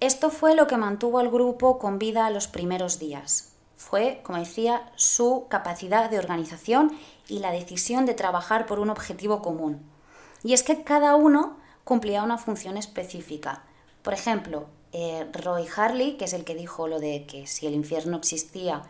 Esto 0.01 0.31
fue 0.31 0.55
lo 0.55 0.67
que 0.67 0.79
mantuvo 0.79 1.19
al 1.19 1.31
grupo 1.31 1.79
con 1.79 1.99
vida 1.99 2.31
los 2.31 2.49
primeros 2.49 2.99
días. 2.99 3.53
Fue, 3.77 4.21
como 4.23 4.39
decía, 4.39 4.91
su 4.97 5.47
capacidad 5.49 6.09
de 6.09 6.19
organización 6.19 6.97
y 7.29 7.41
la 7.41 7.51
decisión 7.51 8.07
de 8.07 8.15
trabajar 8.15 8.65
por 8.65 8.79
un 8.79 8.89
objetivo 8.89 9.43
común. 9.43 9.96
Y 10.43 10.53
es 10.53 10.63
que 10.63 10.83
cada 10.83 11.17
uno 11.17 11.57
cumplía 11.85 12.23
una 12.23 12.39
función 12.39 12.77
específica. 12.77 13.63
Por 14.03 14.15
ejemplo, 14.15 14.67
eh, 14.93 15.27
Roy 15.33 15.67
Harley, 15.77 16.17
que 16.17 16.25
es 16.27 16.33
el 16.33 16.45
que 16.45 16.55
dijo 16.55 16.89
lo 16.89 17.01
de 17.01 17.27
que 17.27 17.47
si 17.47 17.67
el 17.67 17.75
infierno 17.75 18.17
existía, 18.17 18.83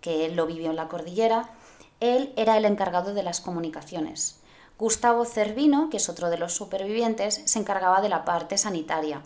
que 0.00 0.26
él 0.26 0.36
lo 0.36 0.46
vivió 0.46 0.70
en 0.70 0.76
la 0.76 0.88
cordillera, 0.88 1.50
él 2.00 2.32
era 2.36 2.56
el 2.56 2.64
encargado 2.64 3.14
de 3.14 3.22
las 3.22 3.40
comunicaciones. 3.40 4.40
Gustavo 4.78 5.24
Cervino, 5.24 5.90
que 5.90 5.96
es 5.96 6.08
otro 6.08 6.30
de 6.30 6.38
los 6.38 6.52
supervivientes, 6.52 7.42
se 7.44 7.58
encargaba 7.58 8.00
de 8.00 8.08
la 8.08 8.24
parte 8.24 8.56
sanitaria. 8.58 9.22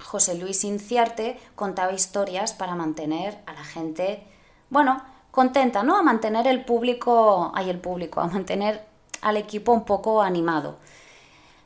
José 0.00 0.34
Luis 0.34 0.64
Inciarte 0.64 1.38
contaba 1.54 1.92
historias 1.92 2.54
para 2.54 2.74
mantener 2.74 3.38
a 3.46 3.52
la 3.52 3.64
gente, 3.64 4.26
bueno, 4.70 5.02
contenta, 5.30 5.82
¿no? 5.82 5.96
A 5.96 6.02
mantener 6.02 6.46
el 6.46 6.64
público, 6.64 7.52
ay, 7.54 7.68
el 7.68 7.80
público, 7.80 8.20
a 8.20 8.28
mantener 8.28 8.87
al 9.22 9.36
equipo 9.36 9.72
un 9.72 9.84
poco 9.84 10.22
animado. 10.22 10.76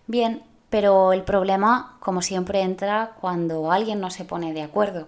Bien, 0.06 0.42
pero 0.70 1.12
el 1.12 1.22
problema, 1.22 1.96
como 2.00 2.22
siempre, 2.22 2.62
entra 2.62 3.12
cuando 3.20 3.70
alguien 3.70 4.00
no 4.00 4.10
se 4.10 4.24
pone 4.24 4.52
de 4.52 4.62
acuerdo. 4.62 5.06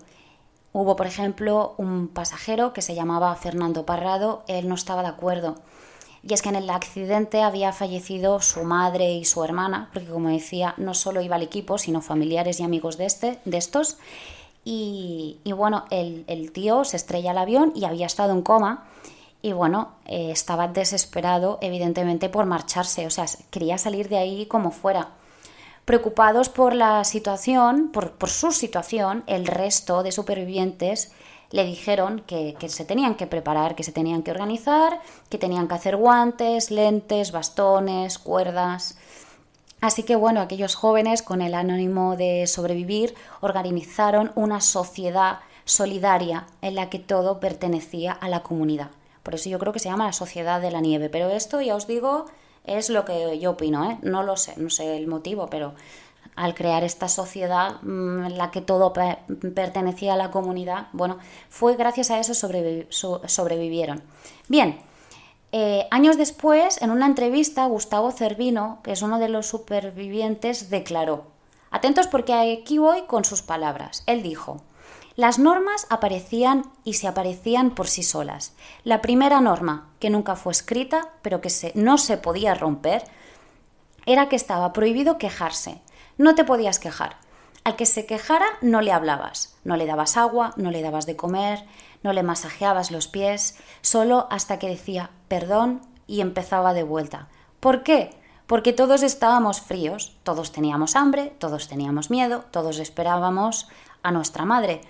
Hubo, 0.73 0.97
por 0.97 1.07
ejemplo, 1.07 1.75
un 1.79 2.09
pasajero 2.09 2.73
que 2.73 2.83
se 2.83 2.95
llamaba 2.95 3.35
Fernando 3.37 3.87
Parrado, 3.87 4.43
él 4.47 4.69
no 4.69 4.75
estaba 4.75 5.03
de 5.03 5.09
acuerdo. 5.09 5.55
Y 6.23 6.35
es 6.35 6.43
que 6.43 6.49
en 6.49 6.57
el 6.57 6.69
accidente 6.71 7.43
había 7.43 7.73
fallecido 7.73 8.41
su 8.41 8.65
madre 8.65 9.13
y 9.13 9.25
su 9.25 9.45
hermana, 9.45 9.91
porque 9.93 10.09
como 10.09 10.31
decía, 10.31 10.75
no 10.79 10.95
solo 10.95 11.21
iba 11.21 11.37
el 11.37 11.43
equipo, 11.43 11.79
sino 11.79 12.01
familiares 12.01 12.61
y 12.61 12.63
amigos 12.63 12.97
de, 12.97 13.07
este, 13.07 13.39
de 13.45 13.57
estos. 13.57 13.99
Y, 14.65 15.39
bueno, 15.45 15.85
el, 15.91 16.25
el 16.27 16.51
tío 16.51 16.85
se 16.85 16.97
estrella 16.97 17.33
al 17.33 17.39
avión 17.39 17.73
y 17.75 17.85
había 17.85 18.07
estado 18.07 18.33
en 18.33 18.43
coma 18.43 18.85
y 19.45 19.53
bueno, 19.53 19.91
eh, 20.07 20.31
estaba 20.31 20.69
desesperado 20.69 21.59
evidentemente 21.61 22.31
por 22.31 22.47
marcharse, 22.47 23.07
o 23.07 23.11
sea, 23.11 23.27
quería 23.51 23.77
salir 23.77 24.09
de 24.09 24.17
ahí 24.17 24.47
como 24.47 24.71
fuera. 24.71 25.11
Preocupados 25.85 26.49
por 26.49 26.75
la 26.75 27.05
situación, 27.05 27.91
por, 27.93 28.31
su 28.31 28.53
situación, 28.53 29.23
el 29.27 29.47
resto 29.47 30.03
de 30.03 30.13
supervivientes 30.13 31.13
le 31.51 31.67
dijeron 31.67 32.23
que, 32.27 32.57
que, 32.59 32.71
se 32.71 32.87
tenían 32.87 33.17
que 33.17 33.27
preparar, 33.27 33.75
que 33.75 33.83
se 33.83 33.93
tenían 33.93 34.23
que 34.23 34.31
organizar, 34.31 35.03
que 35.29 35.37
tenían 35.37 35.69
que 35.69 35.75
hacer 35.75 35.97
guantes, 35.97 36.71
lentes, 36.71 37.31
bastones, 37.31 38.19
cuerdas. 38.19 38.97
Así 39.83 40.05
que 40.05 40.17
bueno, 40.17 40.41
aquellos 40.41 40.75
jóvenes 40.75 41.21
con 41.21 41.43
el 41.43 41.53
ánimo 41.53 42.17
de 42.17 42.47
sobrevivir 42.47 43.15
organizaron 43.43 44.33
una 44.37 44.63
sociedad 44.63 45.41
solidaria 45.67 46.47
en 46.63 46.77
la 46.77 46.89
que 46.89 46.99
todo 46.99 47.41
pertenecía 47.41 48.11
a 48.13 48.31
la 48.31 48.43
comunidad. 48.43 48.89
Por 49.25 49.35
eso 49.35 49.51
yo 49.51 49.59
creo 49.59 49.73
que 49.73 49.81
se 49.81 49.89
llama 49.89 50.07
la 50.07 50.13
sociedad 50.13 50.61
de 50.61 50.71
la 50.71 50.81
nieve. 50.81 51.09
Pero 51.09 51.31
esto, 51.31 51.61
ya 51.61 51.75
os 51.75 51.89
digo, 51.89 52.27
es 52.63 52.91
lo 52.91 53.05
que 53.05 53.39
yo 53.41 53.53
opino, 53.53 53.91
¿eh? 53.91 53.99
No 54.03 54.23
lo 54.23 54.37
sé, 54.37 54.55
no 54.57 54.71
sé 54.71 54.97
el 54.97 55.09
motivo, 55.09 55.49
pero 55.49 55.75
al 56.37 56.55
crear 56.55 56.85
esta 56.85 57.09
sociedad 57.09 57.81
mm, 57.83 58.25
en 58.25 58.39
la 58.39 58.51
que 58.51 58.61
todo 58.61 58.93
pertenecía 58.93 60.15
a 60.15 60.17
la 60.17 60.31
comunidad, 60.31 60.89
bueno, 60.93 61.19
fue 61.49 61.77
gracias 61.77 62.11
a 62.11 62.19
eso 62.19 62.35
sobrevivieron. 62.35 64.03
Bien, 64.49 64.79
eh, 65.53 65.87
años 65.91 66.17
después, 66.17 66.83
en 66.83 66.91
una 66.91 67.07
entrevista, 67.07 67.67
Gustavo 67.67 68.11
Cervino, 68.11 68.81
que 68.83 68.93
es 68.93 69.03
uno 69.03 69.19
de 69.19 69.29
los 69.29 69.47
supervivientes, 69.47 70.69
declaró, 70.71 71.27
atentos 71.71 72.09
porque 72.09 72.35
aquí 72.35 72.79
voy 72.79 73.03
con 73.03 73.25
sus 73.25 73.43
palabras, 73.43 74.03
él 74.07 74.23
dijo, 74.23 74.63
las 75.17 75.39
normas 75.39 75.87
aparecían 75.91 76.71
y 76.83 76.95
se 76.95 77.07
aparecían 77.07 77.71
por 77.71 77.87
sí 77.89 78.03
solas. 78.03 78.55
La 78.83 79.01
primera 79.01 79.41
norma, 79.41 79.89
que 80.01 80.11
nunca 80.11 80.35
fue 80.35 80.53
escrita, 80.53 81.11
pero 81.23 81.41
que 81.41 81.51
no 81.75 81.99
se 81.99 82.17
podía 82.17 82.55
romper, 82.55 83.05
era 84.07 84.29
que 84.29 84.37
estaba 84.37 84.73
prohibido 84.73 85.19
quejarse. 85.19 85.81
No 86.19 86.35
te 86.35 86.45
podías 86.45 86.79
quejar. 86.79 87.17
Al 87.65 87.77
que 87.77 87.87
se 87.87 88.07
quejara 88.07 88.47
no 88.61 88.83
le 88.83 88.93
hablabas, 88.93 89.57
no 89.65 89.77
le 89.77 89.87
dabas 89.87 90.17
agua, 90.17 90.53
no 90.57 90.71
le 90.71 90.83
dabas 90.83 91.07
de 91.07 91.17
comer, 91.17 91.65
no 92.03 92.13
le 92.13 92.23
masajeabas 92.23 92.91
los 92.91 93.09
pies, 93.09 93.59
solo 93.81 94.27
hasta 94.31 94.59
que 94.59 94.69
decía 94.69 95.11
perdón 95.29 95.81
y 96.07 96.21
empezaba 96.21 96.75
de 96.75 96.83
vuelta. 96.83 97.29
¿Por 97.61 97.83
qué? 97.83 98.11
Porque 98.47 98.75
todos 98.75 99.03
estábamos 99.03 99.63
fríos, 99.63 100.15
todos 100.23 100.53
teníamos 100.53 100.97
hambre, 100.97 101.35
todos 101.39 101.67
teníamos 101.67 102.11
miedo, 102.11 102.45
todos 102.51 102.79
esperábamos 102.79 103.69
a 104.03 104.11
nuestra 104.13 104.45
madre. 104.45 104.83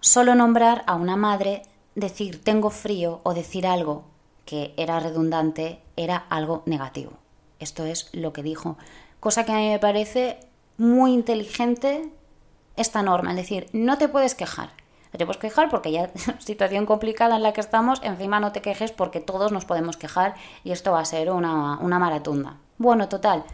Solo 0.00 0.34
nombrar 0.34 0.84
a 0.86 0.94
una 0.94 1.16
madre, 1.16 1.62
decir 1.94 2.42
tengo 2.44 2.70
frío 2.70 3.20
o 3.24 3.34
decir 3.34 3.66
algo 3.66 4.04
que 4.44 4.72
era 4.76 5.00
redundante 5.00 5.80
era 5.96 6.16
algo 6.16 6.62
negativo. 6.66 7.12
Esto 7.58 7.84
es 7.84 8.10
lo 8.12 8.32
que 8.32 8.42
dijo. 8.42 8.76
Cosa 9.20 9.44
que 9.44 9.52
a 9.52 9.56
mí 9.56 9.68
me 9.68 9.78
parece 9.78 10.38
muy 10.78 11.12
inteligente 11.12 12.10
esta 12.76 13.02
norma, 13.02 13.30
es 13.30 13.36
decir, 13.36 13.68
no 13.72 13.98
te 13.98 14.08
puedes 14.08 14.34
quejar. 14.34 14.70
No 15.12 15.18
te 15.18 15.24
puedes 15.24 15.40
quejar 15.40 15.70
porque 15.70 15.90
ya 15.90 16.10
situación 16.38 16.86
complicada 16.86 17.36
en 17.36 17.42
la 17.42 17.52
que 17.52 17.60
estamos, 17.60 18.00
encima 18.02 18.40
no 18.40 18.52
te 18.52 18.60
quejes 18.60 18.92
porque 18.92 19.20
todos 19.20 19.52
nos 19.52 19.64
podemos 19.64 19.96
quejar 19.96 20.34
y 20.62 20.72
esto 20.72 20.92
va 20.92 21.00
a 21.00 21.04
ser 21.04 21.30
una, 21.30 21.78
una 21.78 21.98
maratunda. 21.98 22.58
Bueno, 22.78 23.08
total, 23.08 23.44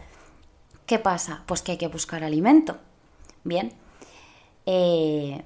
¿qué 0.85 0.99
pasa? 0.99 1.43
Pues 1.45 1.61
que 1.61 1.73
hay 1.73 1.77
que 1.77 1.87
buscar 1.87 2.23
alimento. 2.23 2.77
Bien, 3.45 3.73
eh, 4.65 5.43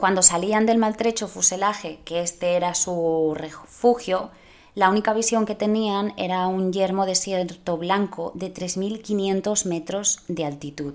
cuando 0.00 0.22
salían 0.22 0.64
del 0.64 0.78
maltrecho 0.78 1.28
fuselaje, 1.28 2.00
que 2.06 2.22
este 2.22 2.56
era 2.56 2.74
su 2.74 3.34
refugio, 3.36 4.30
la 4.74 4.88
única 4.88 5.12
visión 5.12 5.44
que 5.44 5.54
tenían 5.54 6.14
era 6.16 6.46
un 6.46 6.72
yermo 6.72 7.04
desierto 7.04 7.76
blanco 7.76 8.32
de 8.34 8.52
3.500 8.52 9.66
metros 9.66 10.22
de 10.26 10.46
altitud. 10.46 10.94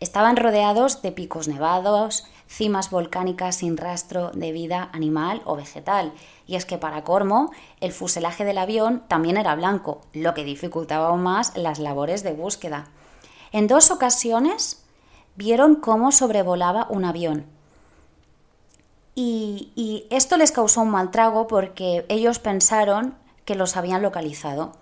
Estaban 0.00 0.36
rodeados 0.36 1.02
de 1.02 1.12
picos 1.12 1.48
nevados, 1.48 2.24
cimas 2.48 2.90
volcánicas 2.90 3.56
sin 3.56 3.76
rastro 3.76 4.30
de 4.30 4.52
vida 4.52 4.88
animal 4.94 5.42
o 5.44 5.54
vegetal. 5.54 6.14
Y 6.46 6.56
es 6.56 6.64
que 6.64 6.78
para 6.78 7.04
Cormo, 7.04 7.52
el 7.80 7.92
fuselaje 7.92 8.46
del 8.46 8.56
avión 8.56 9.02
también 9.06 9.36
era 9.36 9.54
blanco, 9.54 10.00
lo 10.14 10.32
que 10.32 10.44
dificultaba 10.44 11.08
aún 11.08 11.22
más 11.22 11.54
las 11.58 11.78
labores 11.78 12.22
de 12.22 12.32
búsqueda. 12.32 12.88
En 13.52 13.66
dos 13.66 13.90
ocasiones 13.90 14.82
vieron 15.36 15.74
cómo 15.74 16.10
sobrevolaba 16.10 16.86
un 16.88 17.04
avión, 17.04 17.53
y, 19.14 20.06
esto 20.10 20.36
les 20.36 20.52
causó 20.52 20.82
un 20.82 20.90
mal 20.90 21.10
trago 21.10 21.46
porque 21.46 22.04
ellos 22.08 22.38
pensaron 22.38 23.14
que 23.44 23.54
los 23.54 23.76
habían 23.76 24.02
localizado. 24.02 24.72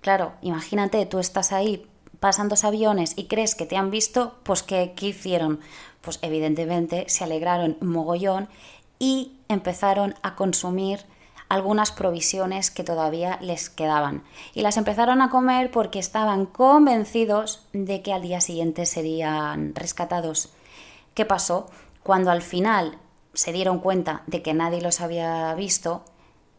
Claro, 0.00 0.32
imagínate, 0.42 1.06
tú 1.06 1.18
estás 1.18 1.52
ahí 1.52 1.86
pasan 2.22 2.48
dos 2.48 2.62
aviones 2.62 3.14
y 3.16 3.24
crees 3.24 3.56
que 3.56 3.66
te 3.66 3.76
han 3.76 3.90
visto, 3.90 4.36
pues 4.44 4.62
¿qué, 4.62 4.92
¿qué 4.94 5.08
hicieron? 5.08 5.58
Pues 6.02 6.20
evidentemente 6.22 7.04
se 7.08 7.24
alegraron 7.24 7.76
mogollón 7.80 8.48
y 9.00 9.32
empezaron 9.48 10.14
a 10.22 10.36
consumir 10.36 11.00
algunas 11.48 11.90
provisiones 11.90 12.70
que 12.70 12.84
todavía 12.84 13.38
les 13.42 13.68
quedaban. 13.68 14.22
Y 14.54 14.62
las 14.62 14.76
empezaron 14.76 15.20
a 15.20 15.30
comer 15.30 15.72
porque 15.72 15.98
estaban 15.98 16.46
convencidos 16.46 17.66
de 17.72 18.02
que 18.02 18.12
al 18.12 18.22
día 18.22 18.40
siguiente 18.40 18.86
serían 18.86 19.74
rescatados. 19.74 20.50
¿Qué 21.14 21.24
pasó? 21.24 21.68
Cuando 22.04 22.30
al 22.30 22.42
final 22.42 22.98
se 23.34 23.52
dieron 23.52 23.78
cuenta 23.78 24.22
de 24.26 24.42
que 24.42 24.54
nadie 24.54 24.80
los 24.80 25.00
había 25.00 25.54
visto, 25.54 26.04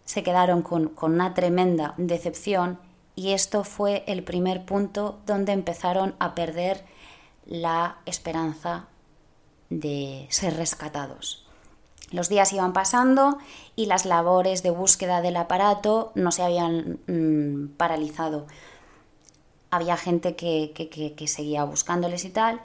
se 0.06 0.24
quedaron 0.24 0.62
con, 0.62 0.90
con 0.90 1.14
una 1.14 1.34
tremenda 1.34 1.94
decepción 1.98 2.80
y 3.16 3.32
esto 3.32 3.64
fue 3.64 4.04
el 4.08 4.24
primer 4.24 4.66
punto 4.66 5.20
donde 5.26 5.54
empezaron 5.54 6.16
a 6.20 6.36
perder 6.36 6.84
la 7.46 7.98
esperanza 8.06 8.88
de 9.70 10.28
ser 10.30 10.56
rescatados. 10.58 11.46
Los 12.12 12.30
días 12.30 12.54
iban 12.54 12.74
pasando 12.74 13.38
y 13.76 13.88
las 13.88 14.06
labores 14.06 14.62
de 14.62 14.70
búsqueda 14.72 15.22
del 15.22 15.38
aparato 15.38 16.12
no 16.16 16.32
se 16.32 16.44
habían 16.44 17.00
mm, 17.08 17.76
paralizado. 17.76 18.46
Había 19.72 19.98
gente 19.98 20.36
que, 20.36 20.74
que 20.74 21.28
seguía 21.28 21.64
buscándoles 21.64 22.26
y 22.26 22.30
tal, 22.30 22.62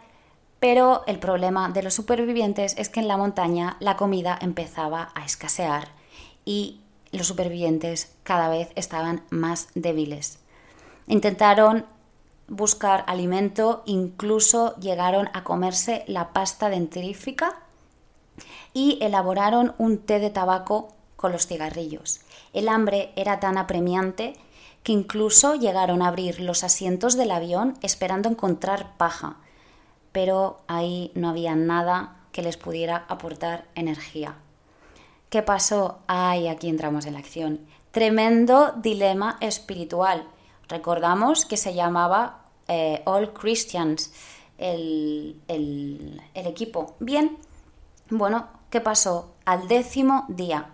pero 0.61 1.05
el 1.07 1.19
problema 1.19 1.69
de 1.69 1.83
los 1.83 1.95
supervivientes 1.95 2.75
es 2.79 2.89
que 2.89 3.01
en 3.01 3.09
la 3.09 3.17
montaña 3.17 3.77
la 3.81 3.97
comida 3.97 4.39
empezaba 4.41 5.11
a 5.15 5.25
escasear 5.25 5.89
y 6.45 6.81
los 7.13 7.27
supervivientes 7.27 8.13
cada 8.23 8.49
vez 8.49 8.71
estaban 8.75 9.23
más 9.31 9.69
débiles. 9.75 10.41
Intentaron 11.07 11.87
buscar 12.49 13.05
alimento, 13.07 13.83
incluso 13.87 14.75
llegaron 14.77 15.29
a 15.33 15.45
comerse 15.45 16.05
la 16.07 16.33
pasta 16.33 16.69
dentrífica 16.69 17.57
y 18.73 18.99
elaboraron 19.01 19.75
un 19.79 19.99
té 19.99 20.19
de 20.19 20.31
tabaco 20.31 20.89
con 21.17 21.33
los 21.33 21.47
cigarrillos. 21.47 22.21
El 22.53 22.69
hambre 22.69 23.13
era 23.17 23.41
tan 23.41 23.59
apremiante 23.59 24.35
que 24.83 24.93
incluso 24.93 25.55
llegaron 25.55 26.03
a 26.03 26.09
abrir 26.09 26.41
los 26.41 26.65
asientos 26.65 27.17
del 27.17 27.33
avión 27.33 27.75
esperando 27.83 28.29
encontrar 28.29 28.97
paja, 28.97 29.37
pero 30.13 30.61
ahí 30.67 31.13
no 31.15 31.29
había 31.29 31.55
nada 31.55 32.17
que 32.33 32.43
les 32.43 32.57
pudiera 32.57 33.05
aportar 33.09 33.67
energía. 33.75 34.37
¿Qué 35.31 35.43
pasó? 35.43 35.99
Ay, 36.07 36.49
aquí 36.49 36.69
entramos 36.69 37.07
en 37.07 37.15
la 37.15 37.19
acción. 37.19 37.61
Tremendo 37.91 38.73
dilema 38.77 39.37
espiritual. 39.41 40.27
Recordamos 40.69 41.45
que 41.45 41.57
se 41.57 41.75
llamaba 41.75 42.45
eh, 42.67 43.03
All 43.05 43.33
Christians 43.33 44.13
el, 44.59 45.41
el 45.47 46.47
equipo. 46.47 46.97
Bien, 46.99 47.39
bueno, 48.11 48.49
¿qué 48.71 48.81
pasó? 48.81 49.35
Al 49.45 49.69
décimo 49.69 50.25
día. 50.29 50.71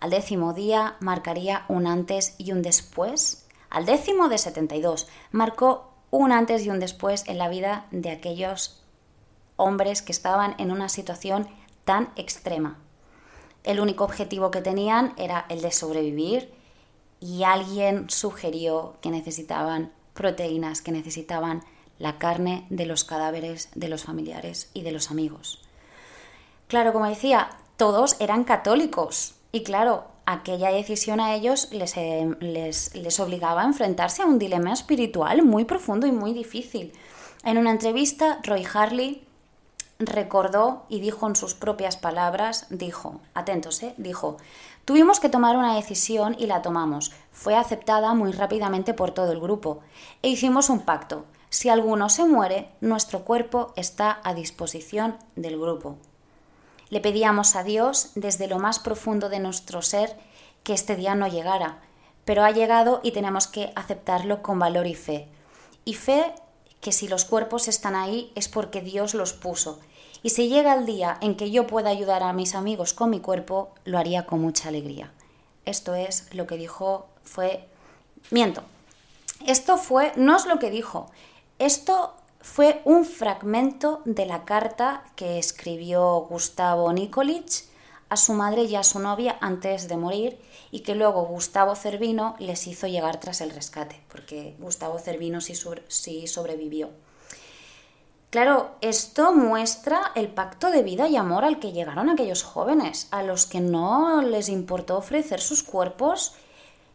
Al 0.00 0.10
décimo 0.10 0.52
día 0.52 0.96
marcaría 1.00 1.64
un 1.68 1.86
antes 1.86 2.34
y 2.38 2.52
un 2.52 2.62
después. 2.62 3.46
Al 3.70 3.86
décimo 3.86 4.28
de 4.28 4.38
72 4.38 5.08
marcó 5.32 5.95
un 6.10 6.32
antes 6.32 6.64
y 6.64 6.70
un 6.70 6.80
después 6.80 7.26
en 7.28 7.38
la 7.38 7.48
vida 7.48 7.86
de 7.90 8.10
aquellos 8.10 8.82
hombres 9.56 10.02
que 10.02 10.12
estaban 10.12 10.54
en 10.58 10.70
una 10.70 10.88
situación 10.88 11.48
tan 11.84 12.10
extrema. 12.16 12.78
El 13.64 13.80
único 13.80 14.04
objetivo 14.04 14.50
que 14.50 14.62
tenían 14.62 15.12
era 15.16 15.46
el 15.48 15.60
de 15.62 15.72
sobrevivir 15.72 16.52
y 17.20 17.42
alguien 17.42 18.08
sugirió 18.08 18.96
que 19.00 19.10
necesitaban 19.10 19.92
proteínas, 20.14 20.82
que 20.82 20.92
necesitaban 20.92 21.62
la 21.98 22.18
carne 22.18 22.66
de 22.70 22.86
los 22.86 23.04
cadáveres 23.04 23.70
de 23.74 23.88
los 23.88 24.04
familiares 24.04 24.70
y 24.74 24.82
de 24.82 24.92
los 24.92 25.10
amigos. 25.10 25.62
Claro, 26.68 26.92
como 26.92 27.06
decía, 27.06 27.50
todos 27.76 28.16
eran 28.20 28.44
católicos 28.44 29.34
y 29.52 29.62
claro, 29.62 30.04
aquella 30.26 30.70
decisión 30.70 31.20
a 31.20 31.34
ellos 31.34 31.68
les, 31.70 31.96
eh, 31.96 32.36
les, 32.40 32.94
les, 32.94 33.20
obligaba 33.20 33.62
a 33.62 33.66
enfrentarse 33.66 34.22
a 34.22 34.26
un 34.26 34.38
dilema 34.38 34.72
espiritual 34.72 35.42
muy 35.44 35.64
profundo 35.64 36.06
y 36.06 36.12
muy 36.12 36.34
difícil. 36.34 36.92
En 37.44 37.58
una 37.58 37.70
entrevista, 37.70 38.40
Roy 38.42 38.66
Harley 38.72 39.26
recordó 39.98 40.84
y 40.88 41.00
dijo 41.00 41.26
en 41.26 41.36
sus 41.36 41.54
propias 41.54 41.96
palabras, 41.96 42.66
dijo, 42.70 43.20
atentos, 43.34 43.82
¿eh? 43.82 43.94
dijo, 43.96 44.36
tuvimos 44.84 45.20
que 45.20 45.28
tomar 45.28 45.56
una 45.56 45.74
decisión 45.74 46.36
y 46.38 46.46
la 46.46 46.60
tomamos. 46.60 47.12
Fue 47.32 47.54
aceptada 47.54 48.12
muy 48.14 48.32
rápidamente 48.32 48.94
por 48.94 49.12
todo 49.12 49.32
el 49.32 49.40
grupo. 49.40 49.80
E 50.22 50.28
hicimos 50.28 50.70
un 50.70 50.80
pacto. 50.80 51.24
Si 51.48 51.68
alguno 51.68 52.08
se 52.08 52.24
muere, 52.24 52.70
nuestro 52.80 53.24
cuerpo 53.24 53.72
está 53.76 54.20
a 54.24 54.34
disposición 54.34 55.16
del 55.36 55.58
grupo. 55.58 55.96
Le 56.88 57.00
pedíamos 57.00 57.56
a 57.56 57.64
Dios 57.64 58.10
desde 58.14 58.46
lo 58.46 58.58
más 58.58 58.78
profundo 58.78 59.28
de 59.28 59.40
nuestro 59.40 59.82
ser 59.82 60.16
que 60.62 60.72
este 60.72 60.96
día 60.96 61.14
no 61.14 61.28
llegara, 61.28 61.80
pero 62.24 62.44
ha 62.44 62.50
llegado 62.50 63.00
y 63.02 63.12
tenemos 63.12 63.46
que 63.46 63.72
aceptarlo 63.74 64.42
con 64.42 64.58
valor 64.58 64.86
y 64.86 64.94
fe. 64.94 65.28
Y 65.84 65.94
fe 65.94 66.34
que 66.80 66.92
si 66.92 67.08
los 67.08 67.24
cuerpos 67.24 67.68
están 67.68 67.94
ahí 67.94 68.32
es 68.34 68.48
porque 68.48 68.80
Dios 68.80 69.14
los 69.14 69.32
puso. 69.32 69.80
Y 70.22 70.30
si 70.30 70.48
llega 70.48 70.74
el 70.74 70.86
día 70.86 71.18
en 71.20 71.36
que 71.36 71.50
yo 71.50 71.66
pueda 71.66 71.90
ayudar 71.90 72.22
a 72.22 72.32
mis 72.32 72.54
amigos 72.54 72.92
con 72.92 73.10
mi 73.10 73.20
cuerpo, 73.20 73.74
lo 73.84 73.98
haría 73.98 74.26
con 74.26 74.40
mucha 74.40 74.68
alegría. 74.68 75.12
Esto 75.64 75.94
es 75.94 76.32
lo 76.34 76.46
que 76.46 76.56
dijo, 76.56 77.06
fue... 77.22 77.68
Miento. 78.30 78.62
Esto 79.46 79.76
fue, 79.76 80.12
no 80.16 80.36
es 80.36 80.46
lo 80.46 80.58
que 80.58 80.70
dijo, 80.70 81.10
esto 81.58 82.14
fue 82.46 82.80
un 82.84 83.04
fragmento 83.04 84.00
de 84.04 84.24
la 84.24 84.44
carta 84.44 85.02
que 85.16 85.38
escribió 85.38 86.20
Gustavo 86.30 86.90
Nikolic 86.92 87.64
a 88.08 88.16
su 88.16 88.34
madre 88.34 88.62
y 88.62 88.76
a 88.76 88.84
su 88.84 89.00
novia 89.00 89.36
antes 89.40 89.88
de 89.88 89.96
morir 89.96 90.38
y 90.70 90.80
que 90.80 90.94
luego 90.94 91.26
Gustavo 91.26 91.74
Cervino 91.74 92.36
les 92.38 92.68
hizo 92.68 92.86
llegar 92.86 93.18
tras 93.18 93.40
el 93.40 93.50
rescate, 93.50 94.00
porque 94.08 94.54
Gustavo 94.60 95.00
Cervino 95.00 95.40
sí, 95.40 96.26
sobrevivió. 96.28 96.90
Claro, 98.30 98.70
esto 98.80 99.32
muestra 99.32 100.12
el 100.14 100.28
pacto 100.28 100.70
de 100.70 100.84
vida 100.84 101.08
y 101.08 101.16
amor 101.16 101.44
al 101.44 101.58
que 101.58 101.72
llegaron 101.72 102.08
aquellos 102.08 102.44
jóvenes, 102.44 103.08
a 103.10 103.24
los 103.24 103.46
que 103.46 103.60
no 103.60 104.22
les 104.22 104.48
importó 104.48 104.96
ofrecer 104.96 105.40
sus 105.40 105.64
cuerpos 105.64 106.34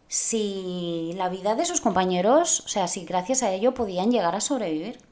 si 0.08 1.12
la 1.18 1.28
vida 1.28 1.56
de 1.56 1.66
sus 1.66 1.82
compañeros, 1.82 2.62
o 2.62 2.68
sea, 2.70 2.88
si 2.88 3.04
gracias 3.04 3.44
a 3.44 3.52
ello 3.52 3.74
podían 3.74 4.12
llegar 4.12 4.34
a 4.34 4.42
sobrevivir. 4.42 5.11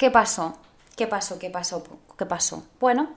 ¿Qué 0.00 0.10
pasó? 0.10 0.56
¿Qué 0.96 1.06
pasó? 1.06 1.38
¿Qué 1.38 1.50
pasó? 1.50 1.84
¿Qué 2.16 2.24
pasó? 2.24 2.62
Bueno, 2.80 3.10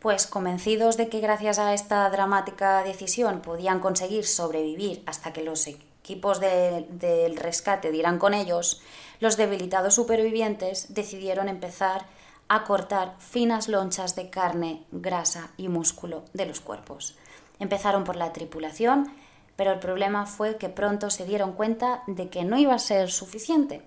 pues 0.00 0.26
convencidos 0.26 0.96
de 0.96 1.08
que 1.08 1.20
gracias 1.20 1.60
a 1.60 1.72
esta 1.72 2.10
dramática 2.10 2.82
decisión 2.82 3.42
podían 3.42 3.78
conseguir 3.78 4.26
sobrevivir 4.26 5.04
hasta 5.06 5.32
que 5.32 5.44
los 5.44 5.68
equipos 5.68 6.40
del 6.40 7.36
rescate 7.36 7.92
dieran 7.92 8.18
con 8.18 8.34
ellos, 8.34 8.82
los 9.20 9.36
debilitados 9.36 9.94
supervivientes 9.94 10.92
decidieron 10.94 11.48
empezar 11.48 12.06
a 12.48 12.64
cortar 12.64 13.14
finas 13.20 13.68
lonchas 13.68 14.16
de 14.16 14.28
carne, 14.28 14.82
grasa 14.90 15.52
y 15.56 15.68
músculo 15.68 16.24
de 16.32 16.46
los 16.46 16.58
cuerpos. 16.58 17.16
Empezaron 17.60 18.02
por 18.02 18.16
la 18.16 18.32
tripulación, 18.32 19.14
pero 19.54 19.70
el 19.70 19.78
problema 19.78 20.26
fue 20.26 20.56
que 20.56 20.70
pronto 20.70 21.08
se 21.08 21.24
dieron 21.24 21.52
cuenta 21.52 22.02
de 22.08 22.30
que 22.30 22.42
no 22.42 22.58
iba 22.58 22.74
a 22.74 22.80
ser 22.80 23.12
suficiente, 23.12 23.84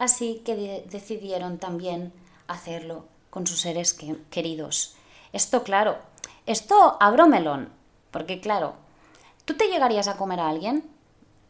así 0.00 0.42
que 0.44 0.84
decidieron 0.90 1.58
también 1.58 2.12
hacerlo 2.48 3.04
con 3.28 3.46
sus 3.46 3.60
seres 3.60 3.96
queridos. 4.30 4.96
Esto, 5.32 5.62
claro, 5.62 5.98
esto 6.46 6.96
abro 6.98 7.28
melón, 7.28 7.68
porque 8.10 8.40
claro, 8.40 8.74
¿tú 9.44 9.56
te 9.56 9.68
llegarías 9.68 10.08
a 10.08 10.16
comer 10.16 10.40
a 10.40 10.48
alguien? 10.48 10.90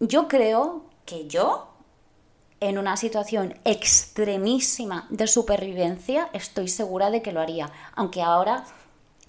Yo 0.00 0.28
creo 0.28 0.82
que 1.06 1.28
yo, 1.28 1.68
en 2.58 2.76
una 2.76 2.96
situación 2.96 3.54
extremísima 3.64 5.06
de 5.10 5.28
supervivencia, 5.28 6.28
estoy 6.32 6.68
segura 6.68 7.10
de 7.10 7.22
que 7.22 7.32
lo 7.32 7.40
haría, 7.40 7.70
aunque 7.94 8.20
ahora 8.20 8.64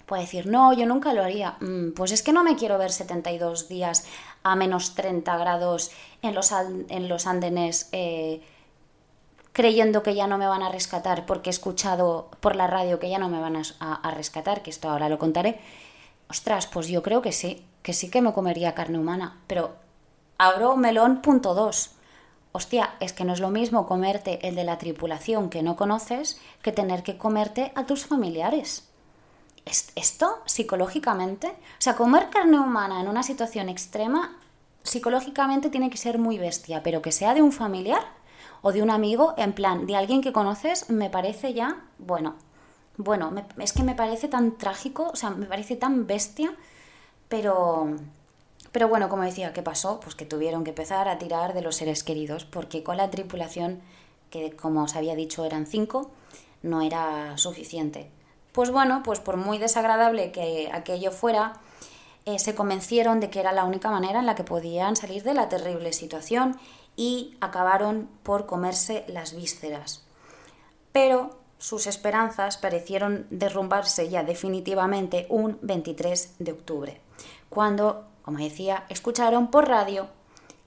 puede 0.04 0.22
decir, 0.22 0.46
no, 0.46 0.72
yo 0.72 0.84
nunca 0.84 1.14
lo 1.14 1.22
haría. 1.22 1.56
Mm, 1.60 1.92
pues 1.92 2.10
es 2.10 2.22
que 2.22 2.32
no 2.32 2.42
me 2.42 2.56
quiero 2.56 2.76
ver 2.76 2.90
72 2.90 3.68
días 3.68 4.04
a 4.42 4.56
menos 4.56 4.94
30 4.96 5.38
grados 5.38 5.92
en 6.22 6.34
los, 6.34 6.52
en 6.52 7.08
los 7.08 7.26
andenes 7.26 7.88
eh, 7.92 8.42
creyendo 9.52 10.02
que 10.02 10.14
ya 10.14 10.26
no 10.26 10.38
me 10.38 10.46
van 10.46 10.62
a 10.62 10.70
rescatar 10.70 11.26
porque 11.26 11.50
he 11.50 11.52
escuchado 11.52 12.30
por 12.40 12.56
la 12.56 12.66
radio 12.66 12.98
que 12.98 13.10
ya 13.10 13.18
no 13.18 13.28
me 13.28 13.40
van 13.40 13.56
a, 13.56 14.10
rescatar, 14.12 14.62
que 14.62 14.70
esto 14.70 14.88
ahora 14.88 15.08
lo 15.08 15.18
contaré, 15.18 15.60
ostras, 16.28 16.66
pues 16.66 16.88
yo 16.88 17.02
creo 17.02 17.22
que 17.22 17.32
sí, 17.32 17.64
que 17.82 17.92
sí 17.92 18.10
que 18.10 18.22
me 18.22 18.32
comería 18.32 18.74
carne 18.74 18.98
humana, 18.98 19.40
pero 19.46 19.74
abro 20.38 20.76
melón 20.76 21.20
punto 21.22 21.54
dos. 21.54 21.92
Hostia, 22.54 22.94
es 23.00 23.14
que 23.14 23.24
no 23.24 23.32
es 23.32 23.40
lo 23.40 23.48
mismo 23.48 23.86
comerte 23.86 24.46
el 24.46 24.54
de 24.54 24.64
la 24.64 24.76
tripulación 24.76 25.48
que 25.48 25.62
no 25.62 25.74
conoces 25.74 26.38
que 26.62 26.70
tener 26.70 27.02
que 27.02 27.16
comerte 27.16 27.72
a 27.74 27.86
tus 27.86 28.04
familiares. 28.04 28.88
Esto, 29.64 30.38
psicológicamente, 30.44 31.46
o 31.46 31.78
sea, 31.78 31.96
comer 31.96 32.28
carne 32.30 32.58
humana 32.58 33.00
en 33.00 33.08
una 33.08 33.22
situación 33.22 33.68
extrema 33.68 34.36
psicológicamente 34.82 35.70
tiene 35.70 35.88
que 35.88 35.96
ser 35.96 36.18
muy 36.18 36.38
bestia, 36.38 36.82
pero 36.82 37.00
que 37.00 37.12
sea 37.12 37.34
de 37.34 37.42
un 37.42 37.52
familiar 37.52 38.02
o 38.62 38.72
de 38.72 38.82
un 38.82 38.90
amigo, 38.90 39.34
en 39.36 39.52
plan, 39.52 39.86
de 39.86 39.96
alguien 39.96 40.22
que 40.22 40.32
conoces, 40.32 40.88
me 40.88 41.10
parece 41.10 41.52
ya, 41.52 41.84
bueno, 41.98 42.36
bueno, 42.96 43.32
es 43.58 43.72
que 43.72 43.82
me 43.82 43.94
parece 43.94 44.28
tan 44.28 44.56
trágico, 44.56 45.10
o 45.12 45.16
sea, 45.16 45.30
me 45.30 45.46
parece 45.46 45.76
tan 45.76 46.06
bestia, 46.06 46.54
pero, 47.28 47.96
pero 48.70 48.88
bueno, 48.88 49.08
como 49.08 49.22
decía, 49.22 49.52
¿qué 49.52 49.62
pasó? 49.62 49.98
Pues 50.00 50.14
que 50.14 50.26
tuvieron 50.26 50.62
que 50.62 50.70
empezar 50.70 51.08
a 51.08 51.18
tirar 51.18 51.54
de 51.54 51.62
los 51.62 51.76
seres 51.76 52.04
queridos, 52.04 52.44
porque 52.44 52.82
con 52.82 52.96
la 52.96 53.10
tripulación, 53.10 53.80
que 54.30 54.52
como 54.52 54.84
os 54.84 54.94
había 54.94 55.16
dicho 55.16 55.44
eran 55.44 55.66
cinco, 55.66 56.10
no 56.62 56.82
era 56.82 57.36
suficiente. 57.38 58.10
Pues 58.52 58.70
bueno, 58.70 59.02
pues 59.02 59.18
por 59.18 59.36
muy 59.36 59.58
desagradable 59.58 60.30
que 60.30 60.70
aquello 60.72 61.10
fuera, 61.10 61.54
eh, 62.24 62.38
se 62.38 62.54
convencieron 62.54 63.18
de 63.18 63.30
que 63.30 63.40
era 63.40 63.52
la 63.52 63.64
única 63.64 63.90
manera 63.90 64.20
en 64.20 64.26
la 64.26 64.34
que 64.34 64.44
podían 64.44 64.94
salir 64.94 65.24
de 65.24 65.34
la 65.34 65.48
terrible 65.48 65.92
situación 65.92 66.56
y 66.96 67.36
acabaron 67.40 68.08
por 68.22 68.46
comerse 68.46 69.04
las 69.08 69.34
vísceras. 69.34 70.04
Pero 70.92 71.30
sus 71.58 71.86
esperanzas 71.86 72.56
parecieron 72.56 73.26
derrumbarse 73.30 74.08
ya 74.08 74.24
definitivamente 74.24 75.26
un 75.28 75.58
23 75.62 76.34
de 76.38 76.52
octubre, 76.52 77.00
cuando, 77.48 78.04
como 78.22 78.38
decía, 78.38 78.84
escucharon 78.88 79.50
por 79.50 79.68
radio 79.68 80.08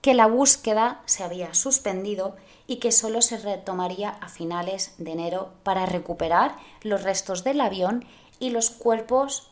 que 0.01 0.13
la 0.13 0.27
búsqueda 0.27 1.01
se 1.05 1.23
había 1.23 1.53
suspendido 1.53 2.35
y 2.67 2.77
que 2.77 2.91
solo 2.91 3.21
se 3.21 3.37
retomaría 3.37 4.09
a 4.09 4.29
finales 4.29 4.93
de 4.97 5.11
enero 5.11 5.49
para 5.63 5.85
recuperar 5.85 6.55
los 6.81 7.03
restos 7.03 7.43
del 7.43 7.59
avión 7.59 8.05
y 8.39 8.51
los 8.51 8.69
cuerpos 8.69 9.51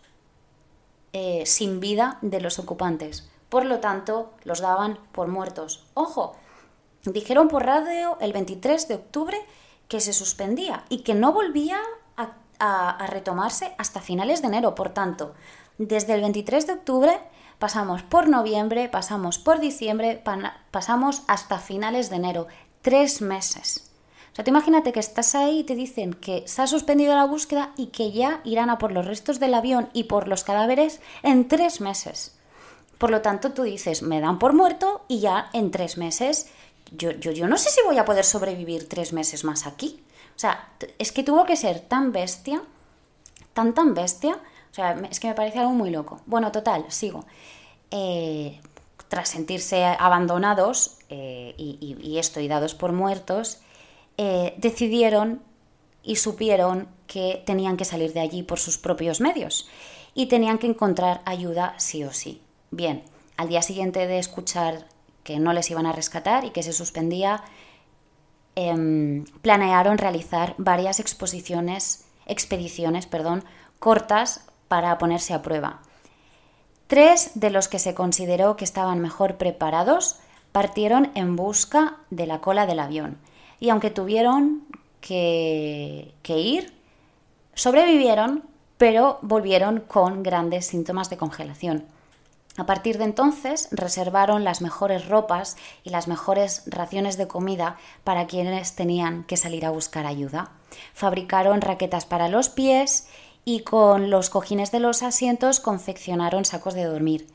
eh, 1.12 1.46
sin 1.46 1.80
vida 1.80 2.18
de 2.22 2.40
los 2.40 2.60
ocupantes. 2.60 3.30
Por 3.50 3.66
lo 3.66 3.80
tanto, 3.80 4.32
los 4.44 4.62
daban 4.62 4.98
por 5.12 5.28
muertos. 5.28 5.86
Ojo, 5.94 6.36
dijeron 7.12 7.48
por 7.48 7.66
radio 7.66 8.18
el 8.22 8.34
23 8.34 8.88
de 8.88 8.96
octubre 8.96 9.38
que 9.88 10.00
se 10.00 10.14
suspendía 10.14 10.86
y 10.90 11.00
que 11.00 11.16
no 11.16 11.34
volvía 11.34 11.78
a, 12.18 13.08
retomarse 13.08 13.74
hasta 13.78 14.00
finales 14.00 14.42
de 14.42 14.48
enero. 14.48 14.74
Por 14.74 14.90
tanto, 14.90 15.34
desde 15.78 16.14
el 16.14 16.22
23 16.22 16.66
de 16.66 16.74
octubre 16.74 17.20
pasamos 17.60 18.04
por 18.04 18.30
noviembre, 18.30 18.88
pasamos 18.88 19.38
por 19.38 19.60
diciembre, 19.60 20.24
pasamos 20.72 21.24
hasta 21.28 21.60
finales 21.60 22.10
de 22.10 22.16
enero. 22.16 22.48
Tres 22.82 23.22
meses. 23.22 23.92
O 24.32 24.36
sea, 24.36 24.46
te 24.46 24.50
imagínate 24.50 24.94
que 24.94 25.00
estás 25.00 25.36
ahí 25.36 25.60
y 25.60 25.64
te 25.64 25.76
dicen 25.76 26.14
que 26.14 26.44
se 26.48 26.62
ha 26.62 26.68
suspendido 26.68 27.14
la 27.16 27.26
búsqueda 27.26 27.72
y 27.78 27.88
que 27.88 28.12
ya 28.12 28.40
irán 28.46 28.70
a 28.70 28.78
por 28.78 28.92
los 28.92 29.06
restos 29.06 29.40
del 29.40 29.54
avión 29.54 29.90
y 29.94 30.06
por 30.06 30.28
los 30.28 30.44
cadáveres 30.44 31.02
en 31.22 31.48
tres 31.48 31.82
meses. 31.82 32.36
Por 32.98 33.12
lo 33.12 33.22
tanto, 33.22 33.52
tú 33.52 33.64
dices, 33.64 34.02
me 34.02 34.22
dan 34.22 34.40
por 34.40 34.54
muerto 34.54 35.04
y 35.08 35.20
ya 35.20 35.50
en 35.54 35.72
tres 35.72 35.98
meses, 35.98 36.50
yo, 36.92 37.12
yo, 37.12 37.32
yo 37.32 37.48
no 37.48 37.58
sé 37.58 37.70
si 37.70 37.82
voy 37.84 37.98
a 37.98 38.06
poder 38.06 38.26
sobrevivir 38.26 38.88
tres 38.88 39.14
meses 39.14 39.44
más 39.44 39.66
aquí. 39.66 40.04
O 40.36 40.40
sea, 40.40 40.70
es 41.00 41.12
que 41.12 41.24
tuvo 41.24 41.46
que 41.46 41.56
ser 41.56 41.80
tan 41.80 42.12
bestia, 42.12 42.62
tan, 43.54 43.74
tan 43.74 43.94
bestia. 43.94 44.40
O 44.72 44.74
sea, 44.74 45.00
es 45.10 45.20
que 45.20 45.28
me 45.28 45.36
parece 45.36 45.60
algo 45.60 45.74
muy 45.74 45.90
loco. 45.90 46.22
Bueno, 46.26 46.52
total, 46.52 46.86
sigo. 46.90 47.26
Eh, 47.92 48.60
tras 49.08 49.30
sentirse 49.30 49.86
abandonados 49.86 50.98
eh, 51.10 51.54
y, 51.56 52.18
esto 52.18 52.40
y 52.40 52.48
dados 52.48 52.74
por 52.74 52.94
muertos, 52.94 53.60
eh, 54.18 54.56
decidieron 54.58 55.44
y 56.02 56.16
supieron 56.16 56.88
que 57.06 57.44
tenían 57.46 57.78
que 57.78 57.86
salir 57.86 58.14
de 58.14 58.22
allí 58.22 58.42
por 58.42 58.58
sus 58.58 58.80
propios 58.80 59.22
medios 59.22 59.70
y 60.16 60.26
tenían 60.26 60.58
que 60.58 60.66
encontrar 60.66 61.22
ayuda 61.26 61.76
sí 61.78 62.04
o 62.04 62.12
sí. 62.12 62.42
Bien, 62.72 63.04
al 63.38 63.50
día 63.50 63.62
siguiente 63.62 64.08
de 64.08 64.18
escuchar 64.18 64.88
que 65.24 65.40
no 65.40 65.54
les 65.54 65.70
iban 65.72 65.86
a 65.86 65.92
rescatar 65.92 66.46
y 66.46 66.52
que 66.52 66.64
se 66.64 66.74
suspendía, 66.74 67.44
em, 68.56 69.26
planearon 69.42 69.98
realizar 69.98 70.56
varias 70.58 71.00
exposiciones, 71.00 72.06
expediciones, 72.26 73.06
perdón, 73.06 73.44
cortas 73.80 74.46
para 74.68 74.98
ponerse 74.98 75.34
a 75.34 75.42
prueba. 75.42 75.82
Tres 76.88 77.32
de 77.36 77.50
los 77.50 77.68
que 77.68 77.80
se 77.80 77.96
consideró 77.96 78.56
que 78.56 78.66
estaban 78.66 79.00
mejor 79.00 79.38
preparados 79.38 80.20
partieron 80.52 81.12
en 81.16 81.36
busca 81.36 81.98
de 82.10 82.28
la 82.28 82.40
cola 82.42 82.66
del 82.66 82.80
avión 82.80 83.18
y 83.60 83.70
aunque 83.70 83.90
tuvieron 83.90 84.64
que, 85.00 86.14
ir, 86.28 86.74
sobrevivieron, 87.54 88.44
pero 88.78 89.20
volvieron 89.22 89.82
con 89.82 90.24
grandes 90.24 90.68
síntomas 90.68 91.10
de 91.10 91.18
congelación. 91.18 91.86
A 92.58 92.66
partir 92.66 92.98
de 92.98 93.06
entonces 93.06 93.68
reservaron 93.72 94.44
las 94.44 94.62
mejores 94.62 95.08
ropas 95.08 95.58
y 95.84 95.90
las 95.90 96.08
mejores 96.08 96.64
raciones 96.68 97.18
de 97.18 97.28
comida 97.28 97.78
para 98.04 98.28
quienes 98.28 98.76
tenían 98.76 99.24
que 99.24 99.38
salir 99.38 99.66
a 99.66 99.72
buscar 99.72 100.06
ayuda. 100.06 100.52
Fabricaron 100.94 101.62
raquetas 101.62 102.06
para 102.06 102.30
los 102.30 102.50
pies 102.50 103.08
y 103.46 103.62
con 103.62 104.10
los 104.10 104.30
cojines 104.30 104.72
de 104.72 104.80
los 104.80 105.04
asientos 105.04 105.60
confeccionaron 105.60 106.46
sacos 106.46 106.76
de 106.76 106.86
dormir. 106.86 107.28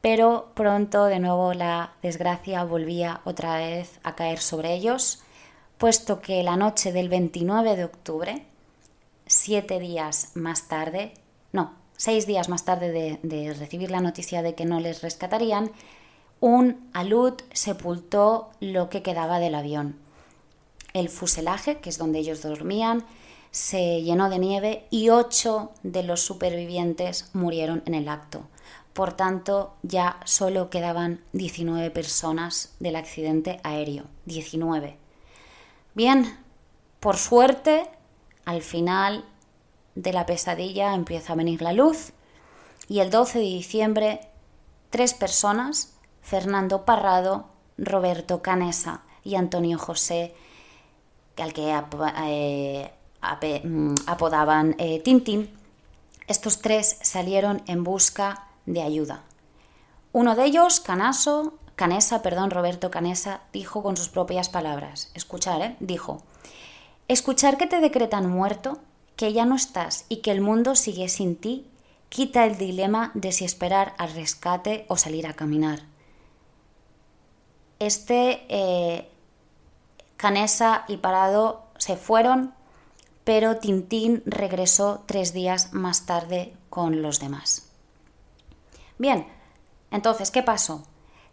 Pero 0.00 0.50
pronto 0.54 1.04
de 1.04 1.20
nuevo 1.20 1.54
la 1.54 1.92
desgracia 2.02 2.64
volvía 2.64 3.20
otra 3.24 3.56
vez 3.56 4.00
a 4.02 4.14
caer 4.14 4.40
sobre 4.40 4.74
ellos 4.74 5.24
puesto 5.78 6.20
que 6.20 6.42
la 6.42 6.56
noche 6.56 6.92
del 6.92 7.08
29 7.08 7.76
de 7.76 7.84
octubre, 7.84 8.46
siete 9.26 9.78
días 9.78 10.32
más 10.34 10.68
tarde, 10.68 11.12
seis 11.96 12.26
días 12.26 12.48
más 12.48 12.64
tarde 12.64 13.18
de, 13.22 13.54
recibir 13.54 13.90
la 13.90 14.00
noticia 14.00 14.42
de 14.42 14.54
que 14.54 14.64
no 14.64 14.80
les 14.80 15.02
rescatarían, 15.02 15.70
un 16.40 16.88
alud 16.92 17.34
sepultó 17.52 18.50
lo 18.60 18.90
que 18.90 19.02
quedaba 19.02 19.38
del 19.38 19.54
avión. 19.54 19.96
El 20.92 21.08
fuselaje, 21.08 21.78
que 21.78 21.90
es 21.90 21.98
donde 21.98 22.18
ellos 22.18 22.42
dormían, 22.42 23.04
se 23.50 24.02
llenó 24.02 24.28
de 24.28 24.38
nieve 24.38 24.84
y 24.90 25.10
ocho 25.10 25.72
de 25.82 26.02
los 26.02 26.20
supervivientes 26.20 27.30
murieron 27.32 27.82
en 27.86 27.94
el 27.94 28.08
acto. 28.08 28.42
Por 28.92 29.12
tanto, 29.12 29.74
ya 29.82 30.20
solo 30.24 30.70
quedaban 30.70 31.20
19 31.32 31.90
personas 31.90 32.74
del 32.78 32.96
accidente 32.96 33.60
aéreo. 33.64 34.04
19. 34.26 34.96
Bien, 35.94 36.36
por 37.00 37.16
suerte, 37.16 37.88
al 38.44 38.62
final 38.62 39.24
de 39.94 40.12
la 40.12 40.26
pesadilla 40.26 40.94
empieza 40.94 41.32
a 41.32 41.36
venir 41.36 41.62
la 41.62 41.72
luz 41.72 42.12
y 42.88 43.00
el 43.00 43.10
12 43.10 43.38
de 43.38 43.44
diciembre 43.44 44.20
tres 44.90 45.14
personas, 45.14 45.94
Fernando 46.22 46.84
Parrado, 46.84 47.46
Roberto 47.78 48.42
Canesa 48.42 49.02
y 49.24 49.34
Antonio 49.34 49.78
José, 49.78 50.34
al 51.36 51.52
que 51.52 51.74
eh, 52.26 52.92
mm, 53.64 53.94
apodaban 54.06 54.76
eh, 54.78 55.00
Tintín, 55.00 55.50
estos 56.28 56.60
tres 56.60 56.98
salieron 57.02 57.62
en 57.66 57.84
busca 57.84 58.46
de 58.66 58.82
ayuda. 58.82 59.22
Uno 60.12 60.36
de 60.36 60.44
ellos, 60.44 60.80
Canaso, 60.80 61.54
Canesa, 61.76 62.22
perdón, 62.22 62.50
Roberto 62.50 62.90
Canesa, 62.90 63.40
dijo 63.52 63.82
con 63.82 63.96
sus 63.96 64.08
propias 64.08 64.48
palabras, 64.48 65.10
escuchar, 65.14 65.60
¿eh? 65.60 65.76
dijo, 65.80 66.22
escuchar 67.08 67.56
que 67.56 67.66
te 67.66 67.80
decretan 67.80 68.30
muerto, 68.30 68.78
que 69.16 69.32
ya 69.32 69.44
no 69.44 69.56
estás 69.56 70.06
y 70.08 70.18
que 70.18 70.30
el 70.30 70.40
mundo 70.40 70.74
sigue 70.74 71.08
sin 71.08 71.36
ti, 71.36 71.66
quita 72.08 72.44
el 72.44 72.58
dilema 72.58 73.10
de 73.14 73.32
si 73.32 73.44
esperar 73.44 73.94
al 73.98 74.12
rescate 74.12 74.86
o 74.88 74.96
salir 74.96 75.26
a 75.26 75.34
caminar. 75.34 75.82
Este 77.78 78.44
eh, 78.48 79.08
Canesa 80.16 80.84
y 80.88 80.98
Parado 80.98 81.64
se 81.76 81.96
fueron, 81.96 82.54
pero 83.24 83.56
Tintín 83.56 84.22
regresó 84.26 85.02
tres 85.06 85.32
días 85.32 85.72
más 85.72 86.06
tarde 86.06 86.54
con 86.70 87.02
los 87.02 87.20
demás. 87.20 87.68
Bien, 88.98 89.26
entonces, 89.90 90.30
¿qué 90.30 90.42
pasó? 90.42 90.82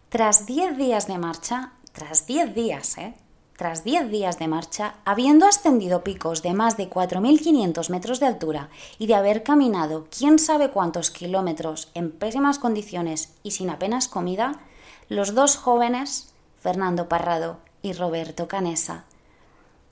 Tras 0.09 0.45
10 0.45 0.77
días 0.77 1.07
de 1.07 1.17
marcha, 1.17 1.73
tras 1.93 2.25
10 2.25 2.53
días, 2.53 2.97
¿eh? 2.97 3.13
Tras 3.61 3.83
10 3.83 4.09
días 4.09 4.39
de 4.39 4.47
marcha, 4.47 4.95
habiendo 5.05 5.45
ascendido 5.45 6.03
picos 6.03 6.41
de 6.41 6.51
más 6.55 6.77
de 6.77 6.89
4.500 6.89 7.91
metros 7.91 8.19
de 8.19 8.25
altura 8.25 8.69
y 8.97 9.05
de 9.05 9.13
haber 9.13 9.43
caminado 9.43 10.07
quién 10.09 10.39
sabe 10.39 10.71
cuántos 10.71 11.11
kilómetros 11.11 11.91
en 11.93 12.09
pésimas 12.09 12.57
condiciones 12.57 13.35
y 13.43 13.51
sin 13.51 13.69
apenas 13.69 14.07
comida, 14.07 14.61
los 15.09 15.35
dos 15.35 15.57
jóvenes, 15.57 16.33
Fernando 16.59 17.07
Parrado 17.07 17.59
y 17.83 17.93
Roberto 17.93 18.47
Canesa, 18.47 19.03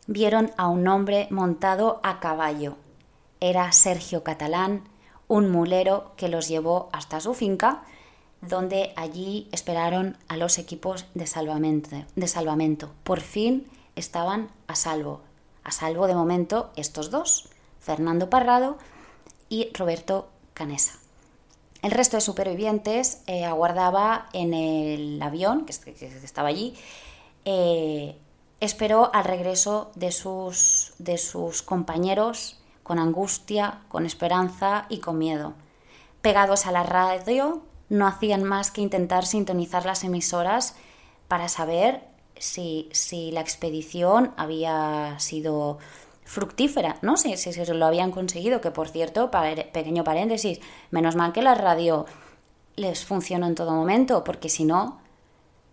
vieron 0.07 0.49
a 0.57 0.67
un 0.67 0.87
hombre 0.87 1.27
montado 1.29 1.99
a 2.01 2.19
caballo. 2.19 2.75
Era 3.39 3.71
Sergio 3.71 4.23
Catalán, 4.23 4.81
un 5.27 5.51
mulero 5.51 6.13
que 6.17 6.27
los 6.27 6.47
llevó 6.47 6.89
hasta 6.91 7.19
su 7.19 7.35
finca 7.35 7.83
donde 8.41 8.93
allí 8.95 9.47
esperaron 9.51 10.17
a 10.27 10.37
los 10.37 10.57
equipos 10.57 11.05
de 11.13 11.27
salvamento, 11.27 11.89
de 12.15 12.27
salvamento. 12.27 12.91
Por 13.03 13.21
fin 13.21 13.67
estaban 13.95 14.49
a 14.67 14.75
salvo. 14.75 15.21
A 15.63 15.71
salvo 15.71 16.07
de 16.07 16.15
momento 16.15 16.71
estos 16.75 17.11
dos, 17.11 17.49
Fernando 17.79 18.29
Parrado 18.29 18.77
y 19.49 19.69
Roberto 19.73 20.29
Canesa. 20.53 20.93
El 21.81 21.91
resto 21.91 22.17
de 22.17 22.21
supervivientes 22.21 23.21
eh, 23.27 23.45
aguardaba 23.45 24.27
en 24.33 24.53
el 24.53 25.21
avión 25.21 25.65
que, 25.65 25.71
estaba 25.71 26.49
allí. 26.49 26.75
Eh, 27.45 28.17
esperó 28.59 29.11
al 29.13 29.23
regreso 29.23 29.91
de 29.95 30.11
sus, 30.11 30.93
de 30.97 31.17
sus 31.17 31.61
compañeros 31.61 32.57
con 32.83 32.99
angustia, 32.99 33.81
con 33.87 34.05
esperanza 34.05 34.87
y 34.89 34.99
con 34.99 35.17
miedo. 35.17 35.53
Pegados 36.21 36.65
a 36.65 36.71
la 36.71 36.83
radio, 36.83 37.61
no 37.89 38.07
hacían 38.07 38.43
más 38.43 38.71
que 38.71 38.81
intentar 38.81 39.25
sintonizar 39.25 39.85
las 39.85 40.03
emisoras 40.03 40.75
para 41.27 41.49
saber 41.49 42.03
si, 42.37 42.89
si 42.91 43.31
la 43.31 43.41
expedición 43.41 44.33
había 44.37 45.19
sido 45.19 45.79
fructífera, 46.23 46.97
¿no? 47.01 47.17
Si, 47.17 47.35
si, 47.37 47.53
si, 47.53 47.65
lo 47.65 47.85
habían 47.85 48.11
conseguido, 48.11 48.61
que 48.61 48.71
por 48.71 48.87
cierto, 48.87 49.31
pequeño 49.31 50.03
paréntesis, 50.03 50.59
menos 50.91 51.15
mal 51.15 51.33
que 51.33 51.41
la 51.41 51.55
radio 51.55 52.05
les 52.75 53.03
funcionó 53.03 53.47
en 53.47 53.55
todo 53.55 53.71
momento, 53.71 54.23
porque 54.23 54.47
si 54.47 54.63
no, 54.63 54.99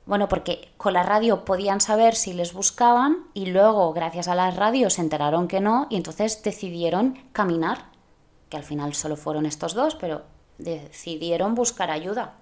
bueno, 0.07 0.29
porque 0.29 0.73
con 0.77 0.95
la 0.95 1.03
radio 1.03 1.45
podían 1.45 1.81
saber 1.81 2.15
si 2.15 2.33
les 2.33 2.53
buscaban 2.53 3.27
y 3.35 3.47
luego, 3.47 3.93
gracias 3.93 4.29
a 4.29 4.35
la 4.35 4.51
radio, 4.51 4.89
se 4.89 5.03
enteraron 5.03 5.47
que 5.47 5.61
no 5.61 5.89
y 5.91 5.97
entonces 5.97 6.43
decidieron 6.43 7.19
caminar, 7.33 7.91
que 8.49 8.57
al 8.57 8.63
final 8.63 8.95
solo 8.95 9.17
fueron 9.17 9.47
estos 9.47 9.75
dos, 9.75 9.95
pero 9.95 10.23
decidieron 10.59 11.55
buscar 11.55 11.91
ayuda. 11.91 12.35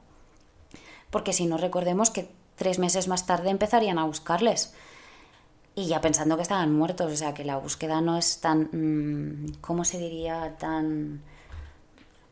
Porque 1.11 1.33
si 1.33 1.47
no, 1.47 1.57
recordemos 1.57 2.11
que 2.11 2.31
tres 2.57 2.79
meses 2.79 3.09
más 3.09 3.27
tarde 3.27 3.51
empezarían 3.51 3.99
a 3.99 4.05
buscarles 4.05 4.75
y 5.77 5.87
ya 5.87 6.01
pensando 6.01 6.37
que 6.37 6.43
estaban 6.43 6.73
muertos, 6.73 7.13
o 7.13 7.17
sea 7.17 7.35
que 7.35 7.45
la 7.45 7.57
búsqueda 7.57 8.01
no 8.01 8.17
es 8.17 8.41
tan, 8.41 8.69
mm, 8.73 9.55
¿cómo 9.61 9.85
se 9.85 9.99
diría? 9.99 10.57
Tan 10.59 11.23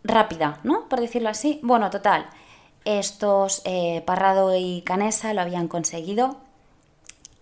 rápida, 0.05 0.61
¿no? 0.62 0.88
Por 0.88 1.01
decirlo 1.01 1.29
así. 1.29 1.61
Bueno, 1.62 1.90
total, 1.90 2.27
estos 2.85 3.62
eh, 3.64 4.03
Parrado 4.07 4.57
y 4.57 4.83
Canesa 4.83 5.35
lo 5.35 5.40
habían 5.40 5.68
conseguido 5.68 6.37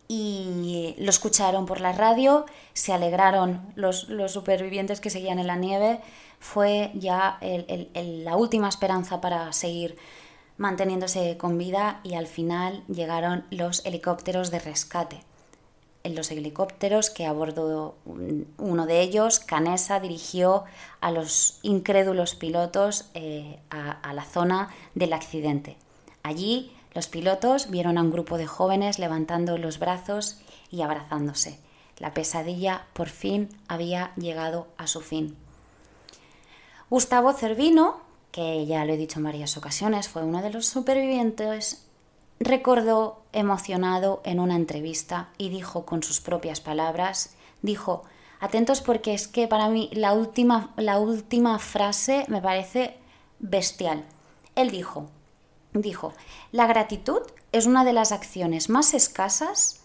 y 0.09 0.97
lo 0.99 1.11
escucharon 1.11 1.67
por 1.67 1.81
la 1.81 1.93
radio, 1.93 2.45
se 2.73 2.93
alegraron 2.93 3.61
los, 3.77 4.09
los 4.09 4.33
supervivientes 4.33 5.01
que 5.01 5.11
seguían 5.11 5.39
en 5.39 5.47
la 5.47 5.57
nieve, 5.57 6.01
fue 6.41 6.91
ya 6.95 7.39
la 7.95 8.37
última 8.37 8.69
esperanza 8.69 9.21
para 9.21 9.53
seguir 9.53 9.97
manteniéndose 10.57 11.37
con 11.39 11.57
vida 11.57 12.01
y 12.03 12.15
al 12.15 12.27
final 12.27 12.83
llegaron 12.89 13.45
los 13.51 13.87
helicópteros 13.87 14.51
de 14.51 14.59
rescate 14.59 15.21
en 16.03 16.15
los 16.15 16.31
helicópteros 16.31 17.11
que 17.11 17.27
a 17.27 17.33
bordo 17.33 17.97
uno 18.59 18.87
de 18.87 19.01
ellos, 19.01 19.39
Canesa, 19.39 20.01
dirigió 20.01 20.65
a 21.01 21.11
los 21.11 21.59
incrédulos 21.63 22.35
pilotos 22.35 23.11
eh, 23.15 23.59
a, 23.71 24.13
la 24.13 24.25
zona 24.25 24.71
del 24.95 25.13
accidente. 25.13 25.77
Allí 26.23 26.73
los 26.95 27.09
pilotos 27.09 27.71
vieron 27.71 27.99
a 27.99 28.03
un 28.03 28.11
grupo 28.11 28.39
de 28.39 28.47
jóvenes 28.47 28.99
levantando 28.99 29.59
los 29.59 29.79
brazos 29.79 30.41
y 30.71 30.83
abrazándose. 30.83 31.59
La 31.99 32.15
pesadilla 32.15 32.87
por 32.95 33.09
fin 33.09 33.51
había 33.69 34.13
llegado 34.17 34.69
a 34.79 34.87
su 34.87 35.01
fin. 35.01 35.37
Gustavo 36.91 37.33
Cervino, 37.33 38.01
que 38.33 38.67
ya 38.67 38.85
lo 38.85 38.93
he 38.93 38.97
dicho 38.97 39.21
en 39.21 39.25
varias 39.25 39.57
ocasiones, 39.57 40.09
fue 40.09 40.25
uno 40.25 40.43
de 40.43 40.51
los 40.51 40.67
supervivientes 40.67 41.87
recordó 42.41 43.23
emocionado 43.33 44.23
en 44.25 44.41
una 44.41 44.57
entrevista 44.57 45.29
y 45.39 45.51
dijo 45.51 45.85
con 45.85 46.03
sus 46.03 46.21
propias 46.21 46.61
palabras, 46.61 47.37
dijo, 47.63 48.03
atentos 48.41 48.81
porque 48.81 49.15
es 49.15 49.29
que 49.29 49.47
para 49.47 49.69
mí 49.69 49.91
la 49.93 50.15
última, 50.15 50.73
la 50.77 50.99
última 50.99 51.59
frase 51.59 52.25
me 52.29 52.41
parece 52.41 52.97
bestial. 53.39 54.05
Él 54.57 54.71
dijo, 54.71 55.07
dijo, 55.75 56.13
la 56.51 56.67
gratitud 56.67 57.21
es 57.53 57.67
una 57.67 57.85
de 57.85 57.93
las 57.93 58.11
acciones 58.11 58.69
más 58.69 58.95
escasas 58.95 59.81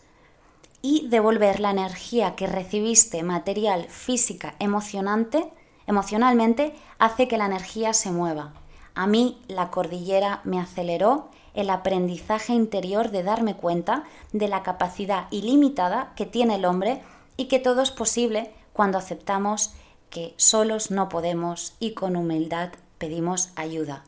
y 0.82 1.08
devolver 1.10 1.60
la 1.60 1.72
energía 1.72 2.36
que 2.36 2.48
recibiste 2.48 3.22
material, 3.22 3.86
física, 3.90 4.56
emocionante, 4.60 5.52
emocionalmente, 5.88 6.76
hace 7.00 7.28
que 7.28 7.38
la 7.38 7.46
energía 7.46 7.94
se 7.94 8.12
mueva. 8.12 8.54
A 8.96 9.08
mí 9.08 9.42
la 9.48 9.72
cordillera 9.72 10.42
me 10.44 10.60
aceleró 10.60 11.30
el 11.54 11.70
aprendizaje 11.70 12.54
interior 12.54 13.12
de 13.12 13.24
darme 13.24 13.56
cuenta 13.56 14.04
de 14.34 14.48
la 14.48 14.64
capacidad 14.64 15.28
ilimitada 15.32 16.14
que 16.16 16.26
tiene 16.26 16.56
el 16.56 16.66
hombre 16.66 17.02
y 17.38 17.46
que 17.46 17.60
todo 17.60 17.82
es 17.82 17.92
posible 17.92 18.52
cuando 18.74 18.98
aceptamos 18.98 19.74
que 20.10 20.34
solos 20.38 20.92
no 20.92 21.10
podemos 21.10 21.76
y 21.80 21.92
con 21.92 22.16
humildad 22.16 22.70
pedimos 22.98 23.52
ayuda. 23.56 24.04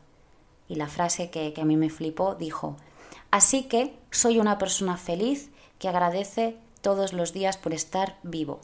Y 0.68 0.76
la 0.76 0.88
frase 0.88 1.30
que, 1.30 1.54
a 1.60 1.66
mí 1.66 1.78
me 1.78 1.90
flipó 1.90 2.36
dijo, 2.36 2.76
así 3.32 3.64
que 3.64 3.98
soy 4.12 4.40
una 4.40 4.58
persona 4.58 4.98
feliz 4.98 5.50
que 5.80 5.88
agradece 5.88 6.58
todos 6.82 7.14
los 7.14 7.34
días 7.34 7.58
por 7.58 7.74
estar 7.74 8.18
vivo. 8.24 8.60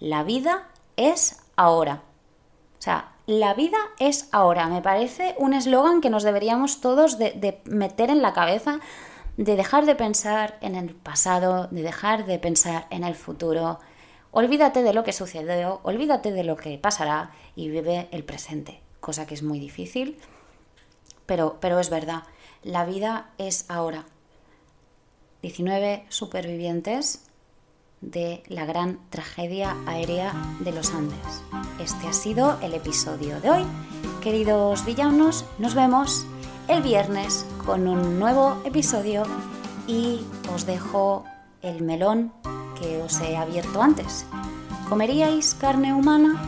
La 0.00 0.22
vida 0.22 0.68
es 0.96 1.38
ahora. 1.56 2.02
O 2.82 2.84
sea, 2.84 3.12
la 3.26 3.54
vida 3.54 3.78
es 4.00 4.28
ahora. 4.32 4.66
Me 4.66 4.82
parece 4.82 5.36
un 5.38 5.54
eslogan 5.54 6.00
que 6.00 6.10
nos 6.10 6.24
deberíamos 6.24 6.80
todos 6.80 7.16
de, 7.16 7.62
meter 7.64 8.10
en 8.10 8.22
la 8.22 8.32
cabeza, 8.32 8.80
de 9.36 9.54
dejar 9.54 9.86
de 9.86 9.94
pensar 9.94 10.58
en 10.62 10.74
el 10.74 10.92
pasado, 10.92 11.68
de 11.70 11.82
dejar 11.82 12.26
de 12.26 12.40
pensar 12.40 12.88
en 12.90 13.04
el 13.04 13.14
futuro. 13.14 13.78
Olvídate 14.32 14.82
de 14.82 14.94
lo 14.94 15.04
que 15.04 15.12
sucedió, 15.12 15.78
olvídate 15.84 16.32
de 16.32 16.42
lo 16.42 16.56
que 16.56 16.76
pasará 16.76 17.30
y 17.54 17.68
vive 17.68 18.08
el 18.10 18.24
presente, 18.24 18.80
cosa 18.98 19.26
que 19.26 19.34
es 19.34 19.44
muy 19.44 19.60
difícil, 19.60 20.18
pero, 21.24 21.58
pero 21.60 21.78
es 21.78 21.88
verdad. 21.88 22.24
La 22.64 22.84
vida 22.84 23.30
es 23.38 23.64
ahora. 23.70 24.06
19 25.42 26.04
supervivientes 26.08 27.30
de 28.02 28.42
la 28.48 28.66
gran 28.66 28.98
tragedia 29.08 29.76
aérea 29.86 30.34
de 30.60 30.72
los 30.72 30.92
Andes. 30.92 31.42
Este 31.80 32.08
ha 32.08 32.12
sido 32.12 32.58
el 32.60 32.74
episodio 32.74 33.40
de 33.40 33.50
hoy. 33.50 33.64
Queridos 34.20 34.84
villanos, 34.84 35.46
nos 35.58 35.74
vemos 35.74 36.26
el 36.68 36.82
viernes 36.82 37.46
con 37.64 37.88
un 37.88 38.18
nuevo 38.18 38.60
episodio 38.64 39.22
y 39.86 40.20
os 40.52 40.66
dejo 40.66 41.24
el 41.62 41.82
melón 41.82 42.32
que 42.78 43.00
os 43.02 43.20
he 43.20 43.36
abierto 43.36 43.80
antes. 43.80 44.26
¿Comeríais 44.88 45.54
carne 45.54 45.94
humana? 45.94 46.40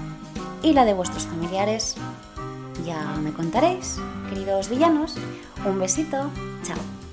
Y 0.63 0.73
la 0.73 0.85
de 0.85 0.95
vuestros 0.95 1.25
familiares. 1.27 1.97
Ya 2.85 3.01
me 3.23 3.33
contaréis, 3.33 3.99
queridos 4.29 4.69
villanos. 4.69 5.15
Un 5.65 5.79
besito. 5.79 6.31
Chao. 6.63 7.04